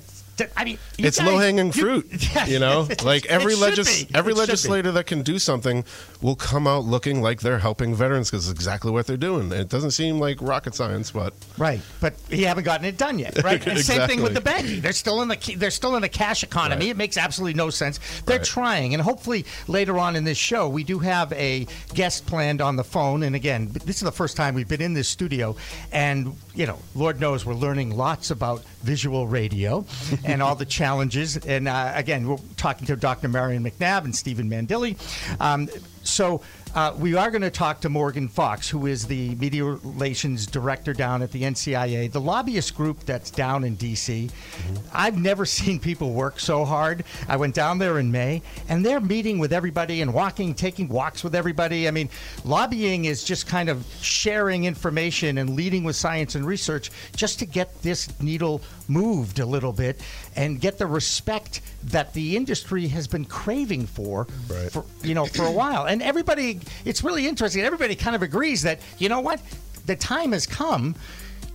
I 0.55 0.63
mean, 0.63 0.77
it's 0.97 1.17
guys, 1.17 1.27
low 1.27 1.38
hanging 1.38 1.67
you, 1.67 1.71
fruit. 1.73 2.07
Yeah, 2.33 2.45
you 2.45 2.59
know, 2.59 2.88
like 3.03 3.25
every 3.25 3.55
legis- 3.55 4.05
every 4.13 4.33
it 4.33 4.38
legislator 4.38 4.91
that 4.93 5.05
can 5.05 5.21
do 5.21 5.38
something 5.39 5.83
will 6.21 6.35
come 6.35 6.67
out 6.67 6.85
looking 6.85 7.21
like 7.21 7.41
they're 7.41 7.59
helping 7.59 7.93
veterans 7.93 8.29
because 8.29 8.47
it's 8.47 8.57
exactly 8.57 8.91
what 8.91 9.07
they're 9.07 9.17
doing. 9.17 9.51
It 9.51 9.69
doesn't 9.69 9.91
seem 9.91 10.19
like 10.19 10.41
rocket 10.41 10.75
science, 10.75 11.11
but 11.11 11.33
right. 11.57 11.81
But 12.00 12.13
you 12.29 12.45
haven't 12.45 12.63
gotten 12.63 12.85
it 12.85 12.97
done 12.97 13.19
yet, 13.19 13.43
right? 13.43 13.55
exactly. 13.67 13.83
Same 13.83 14.07
thing 14.07 14.23
with 14.23 14.33
the 14.33 14.41
banking. 14.41 14.81
They're 14.81 14.93
still 14.93 15.21
in 15.21 15.27
the 15.27 15.55
they're 15.57 15.71
still 15.71 15.95
in 15.95 16.01
the 16.01 16.09
cash 16.09 16.43
economy. 16.43 16.85
Right. 16.85 16.91
It 16.91 16.97
makes 16.97 17.17
absolutely 17.17 17.55
no 17.55 17.69
sense. 17.69 18.00
They're 18.25 18.38
right. 18.38 18.45
trying, 18.45 18.93
and 18.93 19.01
hopefully 19.01 19.45
later 19.67 19.97
on 19.97 20.15
in 20.15 20.23
this 20.23 20.38
show 20.38 20.69
we 20.69 20.83
do 20.83 21.00
have 21.00 21.33
a 21.33 21.67
guest 21.93 22.25
planned 22.25 22.61
on 22.61 22.75
the 22.75 22.83
phone. 22.83 23.23
And 23.23 23.35
again, 23.35 23.69
this 23.85 23.97
is 23.97 24.03
the 24.03 24.11
first 24.11 24.38
time 24.38 24.55
we've 24.55 24.69
been 24.69 24.81
in 24.81 24.93
this 24.93 25.09
studio, 25.09 25.55
and 25.91 26.35
you 26.55 26.65
know, 26.65 26.79
Lord 26.95 27.19
knows 27.19 27.45
we're 27.45 27.53
learning 27.53 27.95
lots 27.97 28.31
about 28.31 28.63
visual 28.83 29.27
radio 29.27 29.85
and 30.24 30.42
all 30.42 30.56
the 30.56 30.66
challenges. 30.66 31.38
And 31.38 31.68
uh, 31.68 31.94
again, 31.96 32.28
we're 32.28 32.38
talking 32.58 32.88
to 32.88 32.96
Dr. 32.96 33.28
Marion 33.28 33.63
McNabb 33.63 34.06
and 34.06 34.16
Stephen 34.16 34.50
Mandile. 34.50 34.98
Um, 35.40 35.70
so 36.03 36.41
uh, 36.74 36.96
we 36.98 37.15
are 37.15 37.29
going 37.29 37.41
to 37.41 37.51
talk 37.51 37.81
to 37.81 37.89
Morgan 37.89 38.29
Fox, 38.29 38.70
who 38.70 38.86
is 38.86 39.05
the 39.05 39.36
media 39.36 39.65
relations 39.65 40.46
director 40.46 40.93
down 40.93 41.22
at 41.22 41.31
the 41.31 41.43
NCIA, 41.43 42.10
the 42.10 42.22
lobbyist 42.22 42.75
group 42.75 43.01
that's 43.05 43.29
down 43.29 43.65
in 43.65 43.75
D.C. 43.75 44.29
Mm-hmm. 44.29 44.75
I've 44.93 45.17
never 45.17 45.46
seen 45.58 45.79
people 45.79 46.13
work 46.13 46.39
so 46.39 46.63
hard. 46.63 47.03
I 47.27 47.36
went 47.36 47.55
down 47.55 47.77
there 47.77 48.00
in 48.00 48.10
May, 48.10 48.41
and 48.70 48.86
they're 48.86 49.01
meeting 49.01 49.38
with 49.38 49.51
everybody 49.51 50.01
and 50.01 50.13
walking, 50.13 50.53
taking 50.53 50.88
walks 50.88 51.25
with 51.25 51.36
everybody. 51.36 51.89
I 51.89 51.91
mean, 51.91 52.10
lobbying 52.46 53.05
is 53.05 53.24
just 53.24 53.48
kind 53.48 53.67
of 53.67 53.86
sharing 54.01 54.63
information 54.63 55.39
and 55.39 55.51
leading 55.51 55.84
with 55.84 55.98
science 55.98 56.36
and 56.36 56.46
research 56.46 56.89
just 57.17 57.39
to 57.39 57.46
get 57.46 57.81
this 57.81 58.08
needle 58.22 58.62
moved 58.88 59.39
a 59.39 59.46
little 59.46 59.74
bit 59.74 60.00
and 60.35 60.59
get 60.59 60.77
the 60.77 60.85
respect 60.85 61.61
that 61.85 62.13
the 62.13 62.35
industry 62.35 62.88
has 62.88 63.07
been 63.07 63.25
craving 63.25 63.85
for, 63.85 64.27
right. 64.50 64.71
for 64.71 64.85
you 65.03 65.13
know, 65.13 65.25
for 65.25 65.45
a 65.45 65.51
while. 65.51 65.85
And 65.85 66.01
everybody, 66.01 66.59
it's 66.85 67.03
really 67.03 67.27
interesting. 67.27 67.61
Everybody 67.63 67.95
kind 67.95 68.15
of 68.15 68.21
agrees 68.21 68.61
that 68.63 68.79
you 68.97 69.09
know 69.09 69.19
what, 69.19 69.41
the 69.85 69.95
time 69.95 70.31
has 70.31 70.45
come 70.45 70.95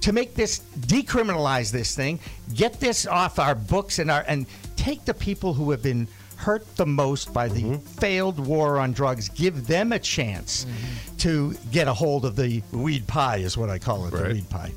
to 0.01 0.13
make 0.13 0.35
this 0.35 0.61
decriminalize 0.79 1.73
this 1.73 1.95
thing, 1.95 2.21
get 2.55 2.79
this 2.81 3.07
off 3.07 3.39
our 3.39 3.55
books 3.55 3.99
and 3.99 4.11
our 4.11 4.25
and 4.29 4.47
take 4.77 5.05
the 5.05 5.15
people 5.15 5.55
who 5.55 5.71
have 5.71 5.83
been 5.83 6.07
hurt 6.37 6.77
the 6.77 6.87
most 6.87 7.33
by 7.33 7.49
the 7.49 7.63
mm-hmm. 7.63 7.77
failed 7.77 8.39
war 8.39 8.79
on 8.79 8.93
drugs, 8.93 9.29
give 9.31 9.67
them 9.67 9.93
a 9.93 9.99
chance 9.99 10.65
mm-hmm. 10.65 11.17
to 11.17 11.55
get 11.73 11.89
a 11.89 11.95
hold 11.95 12.25
of 12.25 12.37
the 12.37 12.63
weed 12.73 13.07
pie, 13.07 13.39
is 13.39 13.57
what 13.57 13.71
I 13.71 13.79
call 13.79 14.07
it, 14.07 14.13
right. 14.13 14.29
the 14.29 14.35
weed 14.35 14.51
pie. 14.51 14.73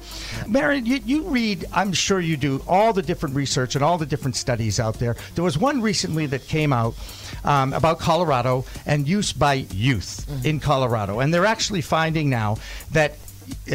Marion, 0.47 0.85
you, 0.85 0.99
you 1.05 1.23
read, 1.23 1.65
I'm 1.73 1.93
sure 1.93 2.19
you 2.19 2.37
do, 2.37 2.63
all 2.67 2.93
the 2.93 3.01
different 3.01 3.35
research 3.35 3.75
and 3.75 3.83
all 3.83 3.97
the 3.97 4.05
different 4.05 4.35
studies 4.35 4.79
out 4.79 4.95
there. 4.95 5.15
There 5.35 5.43
was 5.43 5.57
one 5.57 5.81
recently 5.81 6.25
that 6.27 6.47
came 6.47 6.73
out 6.73 6.95
um, 7.43 7.73
about 7.73 7.99
Colorado 7.99 8.65
and 8.85 9.07
use 9.07 9.33
by 9.33 9.65
youth 9.71 10.25
mm-hmm. 10.27 10.45
in 10.45 10.59
Colorado. 10.59 11.19
And 11.19 11.33
they're 11.33 11.45
actually 11.45 11.81
finding 11.81 12.29
now 12.29 12.57
that 12.91 13.15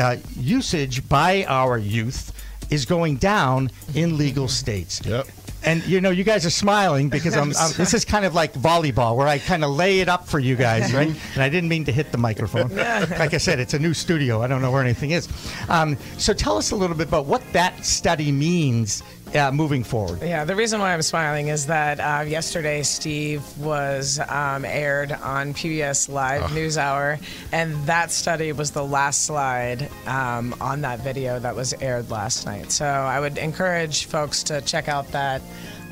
uh, 0.01 0.17
usage 0.37 1.09
by 1.09 1.45
our 1.45 1.79
youth 1.79 2.33
is 2.71 2.87
going 2.87 3.17
down 3.17 3.71
in 3.95 4.17
legal 4.17 4.49
states. 4.49 5.01
Yep. 5.05 5.27
And 5.65 5.85
you 5.87 6.01
know, 6.01 6.11
you 6.11 6.25
guys 6.25 6.45
are 6.45 6.51
smiling 6.51 7.09
because 7.09 7.37
I'm, 7.37 7.53
I'm, 7.59 7.73
this 7.73 7.95
is 7.95 8.05
kind 8.05 8.25
of 8.25 8.35
like 8.35 8.53
volleyball, 8.53 9.17
where 9.17 9.27
I 9.27 9.39
kind 9.39 9.65
of 9.65 9.71
lay 9.71 10.01
it 10.01 10.09
up 10.09 10.27
for 10.27 10.39
you 10.39 10.57
guys, 10.57 10.93
right? 10.93 11.09
and 11.35 11.43
I 11.43 11.49
didn't 11.49 11.69
mean 11.69 11.85
to 11.87 11.93
hit 11.93 12.13
the 12.13 12.19
microphone. 12.19 12.75
like 12.75 13.35
I 13.35 13.39
said, 13.39 13.59
it's 13.59 13.75
a 13.75 13.79
new 13.79 13.95
studio. 13.95 14.43
I 14.43 14.47
don't 14.47 14.61
know 14.61 14.71
where 14.71 14.83
anything 14.83 15.13
is. 15.13 15.29
Um, 15.69 15.97
so 16.19 16.33
tell 16.33 16.57
us 16.59 16.71
a 16.71 16.77
little 16.77 16.97
bit 16.97 17.09
about 17.09 17.27
what 17.27 17.43
that 17.53 17.85
study 17.85 18.31
means 18.31 19.03
uh, 19.35 19.51
moving 19.51 19.85
forward. 19.85 20.21
Yeah, 20.23 20.45
the 20.45 20.55
reason 20.55 20.81
why 20.81 20.93
I'm 20.93 21.03
smiling 21.03 21.49
is 21.49 21.67
that 21.67 22.01
uh, 22.01 22.25
yesterday 22.25 22.83
Steve 22.83 23.43
was 23.59 24.21
um, 24.29 24.65
aired 24.65 25.13
on 25.13 25.55
PBS 25.55 26.09
Live 26.09 26.51
oh. 26.51 26.55
News 26.55 26.79
Hour, 26.79 27.19
and 27.53 27.75
that 27.87 28.11
study 28.11 28.53
was 28.53 28.71
the 28.71 28.85
last 28.85 29.27
slide 29.27 29.89
um, 30.07 30.55
on 30.61 30.83
that 30.83 31.01
video 31.01 31.39
that 31.39 31.57
was 31.57 31.73
aired 31.75 32.11
last 32.11 32.47
night. 32.47 32.71
So 32.71 32.87
I 32.87 33.21
would 33.21 33.39
encourage 33.39 34.07
folks 34.07 34.43
to 34.45 34.61
check 34.61 34.89
out 34.89 35.09
that 35.13 35.43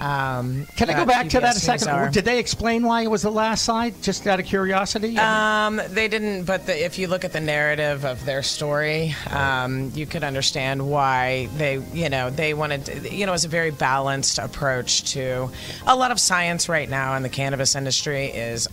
Um, 0.02 0.66
Can 0.76 0.90
I 0.90 0.94
go 0.94 1.06
back 1.06 1.28
to 1.28 1.38
that 1.40 1.56
a 1.56 1.60
second? 1.60 2.12
Did 2.12 2.24
they 2.24 2.40
explain 2.40 2.82
why 2.82 3.02
it 3.02 3.10
was 3.10 3.22
the 3.22 3.30
last 3.30 3.64
slide? 3.64 3.94
Just 4.02 4.26
out 4.26 4.40
of 4.40 4.46
curiosity. 4.46 5.16
Um, 5.16 5.80
they 5.90 6.08
didn't, 6.08 6.44
but 6.44 6.66
the, 6.66 6.84
if 6.84 6.98
you 6.98 7.06
look 7.06 7.24
at 7.24 7.32
the 7.32 7.40
narrative 7.40 8.04
of 8.04 8.24
their 8.24 8.42
story, 8.42 9.14
um, 9.30 9.92
you 9.94 10.06
could 10.06 10.24
understand 10.24 10.90
why 10.90 11.48
they, 11.56 11.80
you 11.92 12.08
know, 12.08 12.30
they 12.30 12.52
wanted, 12.52 13.12
you 13.12 13.26
know, 13.26 13.32
it 13.32 13.36
was 13.36 13.44
a 13.44 13.48
very 13.48 13.70
balanced 13.70 14.40
approach 14.40 15.12
to 15.12 15.48
a 15.86 15.94
lot 15.94 16.10
of 16.10 16.18
science 16.18 16.68
right 16.68 16.90
now 16.90 17.14
in 17.14 17.22
the 17.22 17.28
cannabis 17.28 17.76
industry 17.76 18.26
is 18.26 18.66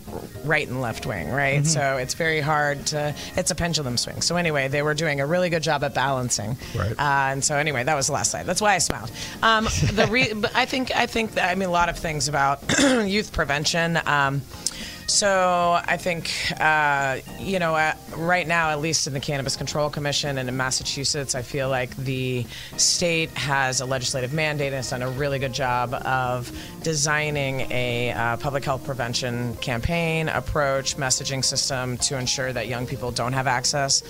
right 0.45 0.67
and 0.67 0.81
left 0.81 1.05
wing, 1.05 1.29
right? 1.29 1.65
So 1.67 1.97
it's 1.97 2.15
very 2.15 2.39
hard 2.39 2.87
to, 2.87 3.13
it's 3.35 3.51
a 3.51 3.55
pendulum 3.55 3.97
swing. 3.97 4.21
So 4.21 4.35
anyway, 4.35 4.67
they 4.67 4.81
were 4.81 4.95
doing 4.95 5.21
a 5.21 5.27
really 5.27 5.49
good 5.49 5.61
job 5.61 5.83
at 5.83 5.93
balancing. 5.93 6.57
Right. 6.75 6.91
Uh, 6.91 7.31
and 7.33 7.43
so 7.43 7.55
anyway, 7.55 7.83
that 7.83 7.95
was 7.95 8.07
the 8.07 8.13
last 8.13 8.31
slide. 8.31 8.47
That's 8.47 8.61
why 8.61 8.73
I 8.73 8.79
smiled. 8.79 9.11
Um, 9.43 9.65
the 9.93 10.07
re- 10.09 10.33
I 10.55 10.65
think 10.65 10.95
I 10.95 11.05
think 11.05 11.18
that, 11.27 11.49
I 11.49 11.55
mean 11.55 11.69
a 11.69 11.71
lot 11.71 11.89
of 11.89 11.97
things 11.97 12.27
about 12.27 12.61
youth 13.05 13.31
prevention. 13.31 13.99
Um, 14.05 14.41
so 15.09 15.81
I 15.87 15.97
think 15.97 16.31
uh, 16.59 17.17
you 17.39 17.57
know 17.57 17.73
right 18.15 18.47
now, 18.47 18.69
at 18.69 18.79
least 18.79 19.07
in 19.07 19.13
the 19.13 19.19
Cannabis 19.19 19.55
Control 19.55 19.89
Commission 19.89 20.37
and 20.37 20.47
in 20.47 20.55
Massachusetts, 20.55 21.33
I 21.33 21.41
feel 21.41 21.67
like 21.67 21.95
the 21.97 22.45
state 22.77 23.31
has 23.31 23.81
a 23.81 23.85
legislative 23.85 24.33
mandate 24.33 24.67
and 24.67 24.75
has 24.75 24.91
done 24.91 25.01
a 25.01 25.09
really 25.09 25.39
good 25.39 25.53
job 25.53 25.95
of 25.95 26.55
designing 26.83 27.61
a 27.71 28.11
uh, 28.11 28.37
public 28.37 28.63
health 28.63 28.85
prevention 28.85 29.55
campaign 29.57 30.29
approach, 30.29 30.95
messaging 30.95 31.43
system 31.43 31.97
to 31.97 32.17
ensure 32.17 32.53
that 32.53 32.67
young 32.67 32.85
people 32.85 33.11
don't 33.11 33.33
have 33.33 33.47
access 33.47 34.03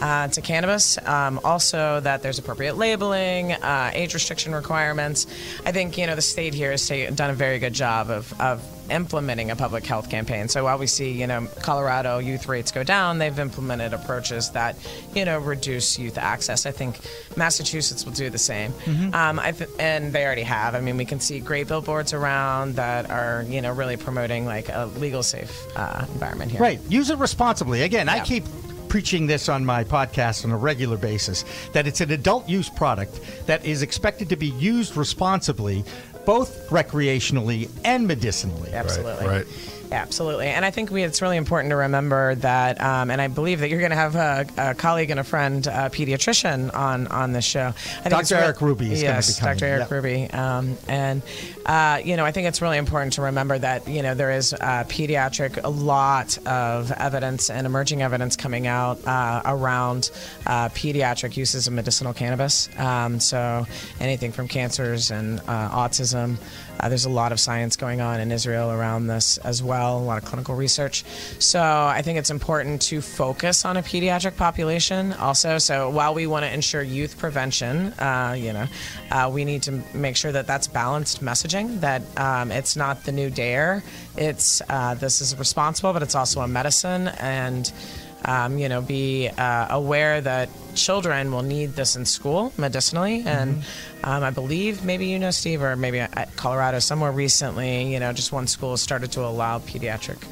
uh, 0.00 0.28
to 0.28 0.40
cannabis. 0.40 0.98
Um, 1.06 1.40
also, 1.44 2.00
that 2.00 2.22
there's 2.22 2.38
appropriate 2.38 2.76
labeling, 2.76 3.52
uh, 3.52 3.90
age 3.94 4.14
restriction 4.14 4.54
requirements. 4.54 5.26
I 5.64 5.72
think 5.72 5.98
you 5.98 6.06
know 6.06 6.14
the 6.14 6.22
state 6.22 6.54
here 6.54 6.70
has 6.70 6.88
done 6.88 7.30
a 7.30 7.34
very 7.34 7.58
good 7.58 7.72
job 7.72 8.10
of, 8.10 8.38
of 8.40 8.62
implementing 8.90 9.50
a 9.50 9.56
public 9.56 9.86
health 9.86 10.10
campaign. 10.10 10.48
So 10.48 10.64
while 10.64 10.78
we 10.78 10.86
see 10.86 11.12
you 11.12 11.26
know 11.26 11.46
Colorado 11.60 12.18
youth 12.18 12.48
rates 12.48 12.72
go 12.72 12.82
down, 12.82 13.18
they've 13.18 13.38
implemented 13.38 13.92
approaches 13.92 14.50
that 14.50 14.76
you 15.14 15.24
know 15.24 15.38
reduce 15.38 15.98
youth 15.98 16.18
access. 16.18 16.66
I 16.66 16.72
think 16.72 16.98
Massachusetts 17.36 18.04
will 18.04 18.12
do 18.12 18.30
the 18.30 18.38
same, 18.38 18.72
um, 19.14 19.38
I 19.38 19.52
th- 19.52 19.70
and 19.78 20.12
they 20.12 20.24
already 20.24 20.42
have. 20.42 20.74
I 20.74 20.80
mean, 20.80 20.96
we 20.96 21.04
can 21.04 21.20
see 21.20 21.40
great 21.40 21.68
billboards 21.68 22.12
around 22.12 22.76
that 22.76 23.10
are 23.10 23.44
you 23.48 23.60
know 23.60 23.72
really 23.72 23.96
promoting 23.96 24.46
like 24.46 24.68
a 24.68 24.86
legal 24.98 25.22
safe 25.22 25.66
uh, 25.76 26.04
environment 26.12 26.50
here. 26.50 26.60
Right. 26.60 26.80
Use 26.88 27.10
it 27.10 27.18
responsibly. 27.18 27.82
Again, 27.82 28.08
I 28.08 28.20
keep 28.20 28.44
preaching 28.90 29.26
this 29.26 29.48
on 29.48 29.64
my 29.64 29.84
podcast 29.84 30.44
on 30.44 30.50
a 30.50 30.56
regular 30.56 30.98
basis 30.98 31.44
that 31.72 31.86
it's 31.86 32.00
an 32.00 32.10
adult 32.10 32.46
use 32.48 32.68
product 32.68 33.20
that 33.46 33.64
is 33.64 33.82
expected 33.82 34.28
to 34.28 34.36
be 34.36 34.48
used 34.48 34.96
responsibly 34.96 35.84
both 36.26 36.68
recreationally 36.68 37.70
and 37.84 38.06
medicinally. 38.06 38.72
Absolutely. 38.72 39.26
right. 39.26 39.46
Yeah, 39.46 39.79
absolutely. 39.92 40.46
And 40.46 40.64
I 40.64 40.70
think 40.70 40.90
we, 40.90 41.02
it's 41.02 41.22
really 41.22 41.36
important 41.36 41.70
to 41.70 41.76
remember 41.76 42.34
that, 42.36 42.80
um, 42.80 43.10
and 43.10 43.20
I 43.20 43.28
believe 43.28 43.60
that 43.60 43.70
you're 43.70 43.80
going 43.80 43.90
to 43.90 43.96
have 43.96 44.16
a, 44.16 44.46
a 44.56 44.74
colleague 44.74 45.10
and 45.10 45.20
a 45.20 45.24
friend, 45.24 45.66
a 45.66 45.90
pediatrician, 45.90 46.74
on 46.74 47.06
on 47.08 47.32
this 47.32 47.44
show. 47.44 47.68
I 47.68 47.72
think 47.72 48.10
Dr. 48.10 48.36
Eric 48.36 48.60
Ruby 48.60 48.92
is 48.92 49.02
gonna 49.02 49.12
be 49.12 49.16
yes, 49.16 49.38
coming, 49.38 49.54
Dr. 49.54 49.66
Eric 49.66 49.90
yeah. 49.90 49.94
Ruby. 49.94 50.30
Um, 50.30 50.76
and 50.88 51.22
uh, 51.66 52.00
you 52.04 52.16
know, 52.16 52.24
I 52.24 52.32
think 52.32 52.48
it's 52.48 52.62
really 52.62 52.78
important 52.78 53.14
to 53.14 53.22
remember 53.22 53.58
that 53.58 53.88
you 53.88 54.02
know 54.02 54.14
there 54.14 54.32
is 54.32 54.52
uh, 54.52 54.84
pediatric 54.88 55.62
a 55.62 55.68
lot 55.68 56.38
of 56.46 56.90
evidence 56.92 57.50
and 57.50 57.66
emerging 57.66 58.02
evidence 58.02 58.36
coming 58.36 58.66
out 58.66 59.04
uh, 59.06 59.42
around 59.44 60.10
uh, 60.46 60.68
pediatric 60.70 61.36
uses 61.36 61.66
of 61.66 61.72
medicinal 61.72 62.12
cannabis. 62.12 62.68
Um, 62.78 63.20
so 63.20 63.66
anything 64.00 64.32
from 64.32 64.48
cancers 64.48 65.10
and 65.10 65.40
uh, 65.40 65.70
autism. 65.70 66.36
Uh, 66.80 66.88
there's 66.88 67.04
a 67.04 67.10
lot 67.10 67.30
of 67.30 67.38
science 67.38 67.76
going 67.76 68.00
on 68.00 68.20
in 68.20 68.32
Israel 68.32 68.70
around 68.70 69.06
this 69.06 69.36
as 69.38 69.62
well, 69.62 69.79
a 69.80 69.98
lot 69.98 70.18
of 70.18 70.24
clinical 70.24 70.54
research. 70.54 71.04
So 71.38 71.60
I 71.60 72.02
think 72.02 72.18
it's 72.18 72.30
important 72.30 72.82
to 72.82 73.00
focus 73.00 73.64
on 73.64 73.76
a 73.76 73.82
pediatric 73.82 74.36
population 74.36 75.12
also. 75.14 75.58
So 75.58 75.90
while 75.90 76.14
we 76.14 76.26
want 76.26 76.44
to 76.44 76.52
ensure 76.52 76.82
youth 76.82 77.18
prevention, 77.18 77.92
uh, 77.98 78.34
you 78.38 78.52
know, 78.52 78.66
uh, 79.10 79.30
we 79.32 79.44
need 79.44 79.62
to 79.64 79.82
make 79.94 80.16
sure 80.16 80.32
that 80.32 80.46
that's 80.46 80.66
balanced 80.66 81.24
messaging. 81.24 81.80
That 81.80 82.02
um, 82.18 82.52
it's 82.52 82.76
not 82.76 83.04
the 83.04 83.12
new 83.12 83.30
dare. 83.30 83.82
It's 84.16 84.62
uh, 84.68 84.94
this 84.94 85.20
is 85.20 85.36
responsible, 85.38 85.92
but 85.92 86.02
it's 86.02 86.14
also 86.14 86.40
a 86.40 86.48
medicine 86.48 87.08
and 87.18 87.70
um, 88.24 88.58
you 88.58 88.68
know, 88.68 88.82
be 88.82 89.28
uh, 89.28 89.66
aware 89.70 90.20
that 90.20 90.48
children 90.74 91.32
will 91.32 91.42
need 91.42 91.74
this 91.74 91.96
in 91.96 92.04
school 92.04 92.52
medicinally. 92.56 93.22
And 93.26 93.62
um, 94.04 94.22
I 94.22 94.30
believe 94.30 94.84
maybe 94.84 95.06
you 95.06 95.18
know, 95.18 95.30
Steve, 95.30 95.62
or 95.62 95.76
maybe 95.76 96.00
at 96.00 96.36
Colorado, 96.36 96.78
somewhere 96.78 97.12
recently, 97.12 97.92
you 97.92 98.00
know, 98.00 98.12
just 98.12 98.32
one 98.32 98.46
school 98.46 98.76
started 98.76 99.12
to 99.12 99.20
allow 99.24 99.58
pediatric 99.58 100.22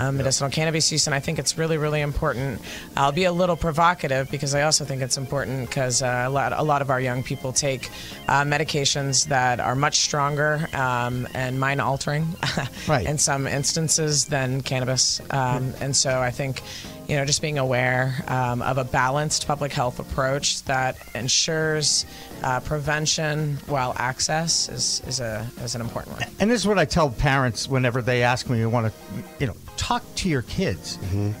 um, 0.00 0.16
medicinal 0.16 0.50
cannabis 0.50 0.90
use. 0.90 1.06
And 1.06 1.14
I 1.14 1.20
think 1.20 1.38
it's 1.38 1.58
really, 1.58 1.76
really 1.76 2.00
important. 2.00 2.60
I'll 2.96 3.12
be 3.12 3.24
a 3.24 3.32
little 3.32 3.56
provocative 3.56 4.30
because 4.30 4.54
I 4.54 4.62
also 4.62 4.84
think 4.86 5.02
it's 5.02 5.18
important 5.18 5.68
because 5.68 6.02
uh, 6.02 6.24
a, 6.26 6.30
lot, 6.30 6.52
a 6.52 6.62
lot 6.62 6.80
of 6.80 6.90
our 6.90 7.00
young 7.00 7.22
people 7.22 7.52
take 7.52 7.90
uh, 8.28 8.42
medications 8.44 9.26
that 9.28 9.60
are 9.60 9.74
much 9.74 10.00
stronger 10.00 10.66
um, 10.72 11.28
and 11.34 11.60
mind 11.60 11.80
altering 11.82 12.26
Right. 12.88 13.06
in 13.06 13.18
some 13.18 13.46
instances 13.46 14.26
than 14.26 14.62
cannabis. 14.62 15.20
Um, 15.30 15.74
and 15.80 15.94
so 15.94 16.20
I 16.20 16.30
think 16.30 16.62
you 17.08 17.16
know, 17.16 17.24
just 17.24 17.40
being 17.40 17.58
aware 17.58 18.14
um, 18.28 18.62
of 18.62 18.78
a 18.78 18.84
balanced 18.84 19.46
public 19.46 19.72
health 19.72 19.98
approach 20.00 20.62
that 20.64 20.96
ensures 21.14 22.04
uh, 22.42 22.60
prevention 22.60 23.56
while 23.66 23.94
access 23.96 24.68
is, 24.68 25.02
is, 25.06 25.20
a, 25.20 25.46
is 25.62 25.74
an 25.74 25.80
important 25.80 26.18
one. 26.18 26.28
And 26.40 26.50
this 26.50 26.60
is 26.60 26.66
what 26.66 26.78
I 26.78 26.84
tell 26.84 27.10
parents 27.10 27.68
whenever 27.68 28.02
they 28.02 28.22
ask 28.22 28.48
me, 28.50 28.58
you 28.58 28.68
want 28.68 28.92
to, 28.92 29.22
you 29.38 29.46
know, 29.46 29.54
talk 29.76 30.02
to 30.16 30.28
your 30.28 30.42
kids 30.42 30.98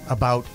about 0.08 0.46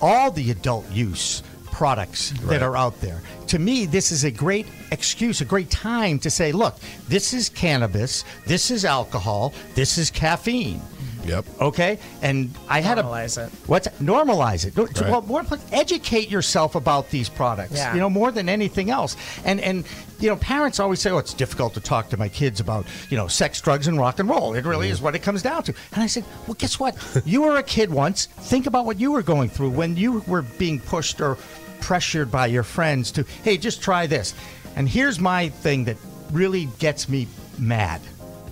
all 0.00 0.30
the 0.30 0.50
adult 0.50 0.90
use 0.90 1.42
products 1.72 2.32
Right. 2.40 2.50
that 2.58 2.62
are 2.62 2.76
out 2.76 3.00
there. 3.00 3.22
To 3.48 3.58
me, 3.58 3.86
this 3.86 4.10
is 4.10 4.24
a 4.24 4.30
great 4.30 4.66
excuse, 4.90 5.40
a 5.40 5.44
great 5.44 5.70
time 5.70 6.18
to 6.20 6.30
say, 6.30 6.50
look, 6.50 6.76
this 7.08 7.32
is 7.32 7.48
cannabis, 7.48 8.24
this 8.46 8.70
is 8.70 8.84
alcohol, 8.84 9.54
this 9.74 9.96
is 9.96 10.10
caffeine. 10.10 10.80
Yep. 11.24 11.44
Okay, 11.60 11.98
and 12.22 12.54
I 12.68 12.80
had 12.80 12.98
Normalize 12.98 13.38
a 13.38 13.46
it. 13.46 13.52
What's 13.66 13.88
normalize 14.00 14.66
it? 14.66 14.76
Right. 14.76 15.10
Well, 15.10 15.22
more, 15.22 15.44
educate 15.72 16.30
yourself 16.30 16.74
about 16.74 17.10
these 17.10 17.28
products. 17.28 17.76
Yeah. 17.76 17.94
You 17.94 18.00
know 18.00 18.10
more 18.10 18.30
than 18.30 18.48
anything 18.48 18.90
else. 18.90 19.16
And 19.44 19.60
and 19.60 19.84
you 20.20 20.28
know, 20.28 20.36
parents 20.36 20.80
always 20.80 21.00
say, 21.00 21.10
"Oh, 21.10 21.18
it's 21.18 21.34
difficult 21.34 21.74
to 21.74 21.80
talk 21.80 22.08
to 22.10 22.16
my 22.16 22.28
kids 22.28 22.60
about 22.60 22.86
you 23.10 23.16
know 23.16 23.28
sex, 23.28 23.60
drugs, 23.60 23.88
and 23.88 23.98
rock 23.98 24.18
and 24.18 24.28
roll." 24.28 24.54
It 24.54 24.64
really 24.64 24.86
mm-hmm. 24.86 24.94
is 24.94 25.02
what 25.02 25.14
it 25.14 25.20
comes 25.20 25.42
down 25.42 25.62
to. 25.64 25.74
And 25.92 26.02
I 26.02 26.06
said, 26.06 26.24
"Well, 26.46 26.54
guess 26.54 26.78
what? 26.78 26.96
you 27.24 27.42
were 27.42 27.56
a 27.56 27.62
kid 27.62 27.90
once. 27.90 28.26
Think 28.26 28.66
about 28.66 28.86
what 28.86 28.98
you 28.98 29.12
were 29.12 29.22
going 29.22 29.48
through 29.48 29.70
when 29.70 29.96
you 29.96 30.20
were 30.26 30.42
being 30.42 30.80
pushed 30.80 31.20
or 31.20 31.36
pressured 31.80 32.30
by 32.30 32.46
your 32.46 32.64
friends 32.64 33.12
to, 33.12 33.24
hey, 33.42 33.56
just 33.56 33.82
try 33.82 34.06
this." 34.06 34.34
And 34.76 34.88
here's 34.88 35.18
my 35.18 35.48
thing 35.48 35.84
that 35.84 35.96
really 36.30 36.68
gets 36.78 37.08
me 37.08 37.26
mad. 37.58 38.00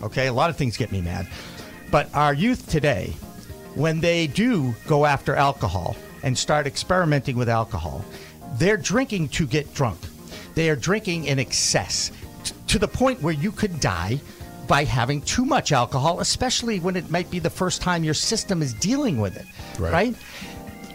Okay, 0.03 0.27
a 0.27 0.33
lot 0.33 0.51
of 0.51 0.57
things 0.57 0.77
get 0.77 0.93
me 0.93 1.01
mad. 1.01 1.29
But 1.91 2.15
our 2.15 2.35
youth 2.35 2.69
today, 2.69 3.15
when 3.75 4.01
they 4.01 4.27
do 4.27 4.75
go 4.87 5.07
after 5.07 5.35
alcohol 5.37 5.97
and 6.23 6.37
start 6.37 6.67
experimenting 6.67 7.37
with 7.37 7.49
alcohol, 7.49 8.05
they're 8.55 8.77
drinking 8.77 9.29
to 9.31 9.47
get 9.47 9.73
drunk. 9.75 9.99
They 10.55 10.71
are 10.71 10.77
drinking 10.77 11.25
in 11.25 11.39
excess 11.39 12.11
t- 12.43 12.55
to 12.69 12.79
the 12.79 12.89
point 12.89 13.23
where 13.23 13.35
you 13.35 13.53
could 13.53 13.81
die 13.81 14.21
by 14.67 14.85
having 14.85 15.23
too 15.23 15.45
much 15.45 15.73
alcohol, 15.73 16.21
especially 16.21 16.81
when 16.81 16.97
it 16.97 17.11
might 17.11 17.31
be 17.31 17.39
the 17.39 17.51
first 17.51 17.83
time 17.83 18.03
your 18.03 18.15
system 18.15 18.63
is 18.63 18.75
dealing 18.75 19.21
with 19.21 19.37
it. 19.37 19.47
Right. 19.79 19.93
right? 19.93 20.15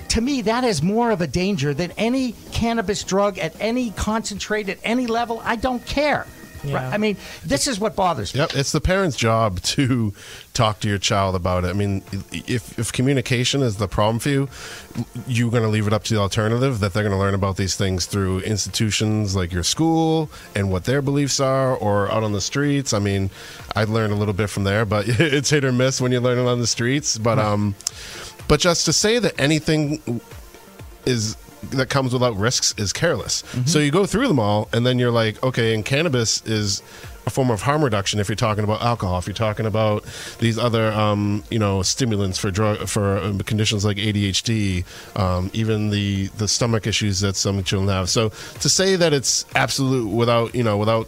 To 0.10 0.22
me, 0.22 0.42
that 0.42 0.66
is 0.66 0.82
more 0.82 1.12
of 1.12 1.22
a 1.22 1.28
danger 1.28 1.74
than 1.74 1.92
any 1.92 2.34
cannabis 2.52 3.04
drug 3.04 3.38
at 3.38 3.56
any 3.62 3.92
concentrate 3.92 4.68
at 4.68 4.78
any 4.84 5.08
level. 5.08 5.42
I 5.46 5.56
don't 5.56 5.86
care. 5.86 6.28
Yeah. 6.64 6.76
Right? 6.76 6.94
I 6.94 6.98
mean, 6.98 7.18
this 7.44 7.68
is 7.68 7.80
what 7.80 7.96
bothers 7.96 8.34
me. 8.34 8.42
Yep, 8.42 8.56
it's 8.56 8.72
the 8.72 8.82
parent's 8.82 9.18
job 9.18 9.62
to 9.62 10.14
talk 10.54 10.80
to 10.82 10.90
your 10.90 10.98
child 10.98 11.36
about 11.36 11.64
it. 11.64 11.68
I 11.68 11.74
mean, 11.74 12.04
if 12.32 12.78
if 12.78 12.92
communication 12.92 13.62
is 13.62 13.78
the 13.78 13.88
problem 13.88 14.20
for 14.20 14.30
you, 14.30 14.50
you're 15.28 15.52
going 15.52 15.64
to 15.64 15.70
leave 15.70 15.88
it 15.88 15.94
up 15.94 16.04
to 16.06 16.14
the 16.14 16.20
alternative 16.20 16.80
that 16.80 16.94
they're 16.94 17.04
going 17.04 17.16
to 17.16 17.20
learn 17.20 17.34
about 17.34 17.58
these 17.58 17.76
things 17.76 18.06
through 18.06 18.42
institutions 18.42 19.36
like 19.36 19.52
your 19.52 19.64
school 19.64 20.30
and 20.56 20.72
what 20.72 20.86
their 20.86 21.02
beliefs 21.02 21.40
are, 21.40 21.76
or 21.76 22.12
out 22.12 22.24
on 22.24 22.34
the 22.34 22.42
streets. 22.42 22.94
I 22.94 23.00
mean, 23.00 23.30
I 23.76 23.86
learned 23.86 24.14
a 24.14 24.16
little 24.16 24.34
bit 24.34 24.50
from 24.50 24.64
there, 24.64 24.86
but 24.86 25.06
it's 25.08 25.50
hit 25.50 25.66
or 25.66 25.72
miss 25.72 26.02
when 26.02 26.12
you 26.12 26.20
learn 26.20 26.38
it 26.38 26.50
on 26.50 26.60
the 26.60 26.68
streets. 26.68 27.18
But 27.18 27.40
um, 27.40 27.76
but 28.48 28.60
just 28.60 28.86
to 28.86 28.94
say 28.94 29.20
that 29.20 29.40
anything 29.40 30.22
is 31.06 31.36
that 31.70 31.90
comes 31.90 32.14
without 32.14 32.36
risks 32.36 32.74
is 32.78 32.92
careless. 32.94 33.44
So 33.66 33.80
you 33.80 33.92
go 33.92 34.06
through 34.06 34.28
them 34.28 34.40
all, 34.40 34.68
and 34.74 34.86
then 34.86 35.00
you're 35.00 35.12
like, 35.12 35.42
okay, 35.44 35.74
and 35.74 35.86
cannabis 35.86 36.42
is 36.46 36.82
a 37.26 37.30
form 37.30 37.52
of 37.52 37.62
harm 37.62 37.84
reduction 37.84 38.20
if 38.20 38.28
you're 38.28 38.36
talking 38.36 38.64
about 38.64 38.82
alcohol, 38.82 39.20
if 39.20 39.28
you're 39.28 39.34
talking 39.34 39.66
about 39.66 40.04
these 40.40 40.58
other, 40.58 40.92
um, 40.92 41.44
you 41.52 41.60
know, 41.60 41.82
stimulants 41.82 42.38
for 42.38 42.50
drug 42.50 42.88
for 42.88 43.20
um, 43.20 43.40
conditions 43.40 43.86
like 43.86 43.98
ADHD, 43.98 44.84
um, 45.20 45.52
even 45.54 45.92
the 45.92 46.28
the 46.38 46.48
stomach 46.48 46.88
issues 46.88 47.20
that 47.20 47.36
some 47.36 47.64
children 47.64 47.90
have. 47.90 48.10
So 48.10 48.30
to 48.30 48.70
say 48.70 48.96
that 48.96 49.14
it's 49.14 49.46
absolute 49.56 50.08
without, 50.08 50.56
you 50.56 50.64
know, 50.64 50.78
without 50.78 51.08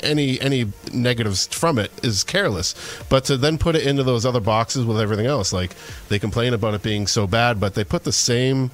any 0.00 0.40
any 0.40 0.66
negatives 0.92 1.46
from 1.48 1.78
it 1.78 1.90
is 2.04 2.24
careless. 2.24 2.74
But 3.08 3.24
to 3.24 3.36
then 3.36 3.58
put 3.58 3.74
it 3.74 3.86
into 3.86 4.02
those 4.02 4.24
other 4.24 4.40
boxes 4.40 4.84
with 4.84 5.00
everything 5.00 5.26
else, 5.26 5.52
like 5.52 5.74
they 6.08 6.18
complain 6.18 6.54
about 6.54 6.74
it 6.74 6.82
being 6.82 7.06
so 7.06 7.26
bad, 7.26 7.58
but 7.60 7.74
they 7.74 7.84
put 7.84 8.04
the 8.04 8.12
same 8.12 8.70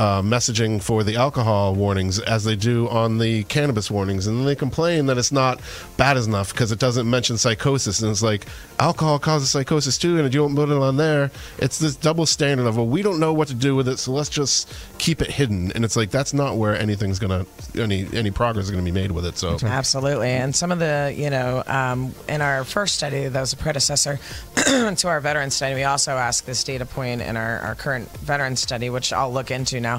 uh, 0.00 0.22
messaging 0.22 0.82
for 0.82 1.04
the 1.04 1.16
alcohol 1.16 1.74
warnings 1.74 2.18
as 2.18 2.44
they 2.44 2.56
do 2.56 2.88
on 2.88 3.18
the 3.18 3.44
cannabis 3.44 3.90
warnings, 3.90 4.26
and 4.26 4.38
then 4.38 4.46
they 4.46 4.56
complain 4.56 5.04
that 5.06 5.18
it's 5.18 5.30
not 5.30 5.60
bad 5.98 6.16
enough 6.16 6.52
because 6.52 6.72
it 6.72 6.78
doesn't 6.78 7.08
mention 7.08 7.36
psychosis, 7.36 8.00
and 8.00 8.10
it's 8.10 8.22
like 8.22 8.46
alcohol 8.78 9.18
causes 9.18 9.50
psychosis 9.50 9.98
too, 9.98 10.16
and 10.16 10.26
if 10.26 10.32
you 10.32 10.40
don't 10.40 10.56
put 10.56 10.70
it 10.70 10.76
on 10.76 10.96
there, 10.96 11.30
it's 11.58 11.78
this 11.78 11.94
double 11.94 12.24
standard 12.24 12.66
of 12.66 12.76
well, 12.76 12.86
we 12.86 13.02
don't 13.02 13.20
know 13.20 13.34
what 13.34 13.48
to 13.48 13.54
do 13.54 13.76
with 13.76 13.88
it, 13.88 13.98
so 13.98 14.10
let's 14.12 14.30
just 14.30 14.72
keep 14.96 15.20
it 15.20 15.30
hidden, 15.30 15.70
and 15.72 15.84
it's 15.84 15.96
like 15.96 16.10
that's 16.10 16.32
not 16.32 16.56
where 16.56 16.74
anything's 16.74 17.18
gonna 17.18 17.44
any 17.76 18.06
any 18.14 18.30
progress 18.30 18.64
is 18.64 18.70
gonna 18.70 18.82
be 18.82 18.90
made 18.90 19.12
with 19.12 19.26
it. 19.26 19.36
So 19.36 19.58
Absolutely. 19.62 20.30
And 20.30 20.54
some 20.54 20.72
of 20.72 20.78
the, 20.78 21.14
you 21.16 21.30
know, 21.30 21.62
um, 21.66 22.14
in 22.28 22.40
our 22.40 22.64
first 22.64 22.94
study, 22.94 23.28
that 23.28 23.40
was 23.40 23.52
a 23.52 23.56
predecessor 23.56 24.18
to 24.56 25.08
our 25.08 25.20
veteran 25.20 25.50
study, 25.50 25.74
we 25.74 25.84
also 25.84 26.12
asked 26.12 26.46
this 26.46 26.64
data 26.64 26.86
point 26.86 27.20
in 27.20 27.36
our, 27.36 27.58
our 27.58 27.74
current 27.74 28.08
veteran 28.18 28.56
study, 28.56 28.88
which 28.88 29.12
I'll 29.12 29.32
look 29.32 29.50
into 29.50 29.80
now. 29.80 29.89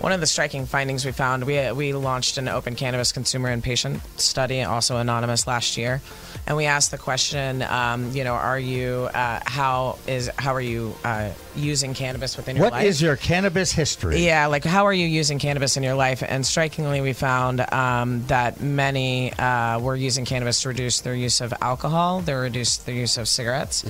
One 0.00 0.12
of 0.12 0.20
the 0.20 0.26
striking 0.26 0.66
findings 0.66 1.04
we 1.04 1.12
found, 1.12 1.44
we, 1.44 1.72
we 1.72 1.92
launched 1.92 2.38
an 2.38 2.48
open 2.48 2.74
cannabis 2.74 3.12
consumer 3.12 3.48
and 3.48 3.62
patient 3.62 4.02
study, 4.20 4.62
also 4.62 4.98
anonymous 4.98 5.46
last 5.46 5.76
year. 5.76 6.02
And 6.46 6.56
we 6.56 6.66
asked 6.66 6.90
the 6.90 6.98
question, 6.98 7.62
um, 7.62 8.12
you 8.12 8.22
know, 8.22 8.34
are 8.34 8.58
you, 8.58 9.08
uh, 9.14 9.40
how 9.44 9.98
is, 10.06 10.30
how 10.38 10.54
are 10.54 10.60
you 10.60 10.94
uh, 11.04 11.30
using 11.56 11.94
cannabis 11.94 12.36
within 12.36 12.56
your 12.56 12.64
What 12.64 12.72
life? 12.72 12.82
What 12.82 12.88
is 12.88 13.02
your 13.02 13.16
cannabis 13.16 13.72
history? 13.72 14.24
Yeah, 14.24 14.46
like 14.46 14.64
how 14.64 14.86
are 14.86 14.92
you 14.92 15.06
using 15.06 15.38
cannabis 15.38 15.76
in 15.76 15.82
your 15.82 15.94
life? 15.94 16.22
And 16.26 16.46
strikingly, 16.46 17.00
we 17.00 17.14
found 17.14 17.60
um, 17.72 18.24
that 18.26 18.60
many 18.60 19.32
uh, 19.32 19.80
were 19.80 19.96
using 19.96 20.24
cannabis 20.24 20.62
to 20.62 20.68
reduce 20.68 21.00
their 21.00 21.14
use 21.14 21.40
of 21.40 21.52
alcohol, 21.60 22.20
they 22.20 22.34
reduced 22.34 22.86
their 22.86 22.94
use 22.94 23.16
of 23.18 23.26
cigarettes, 23.28 23.84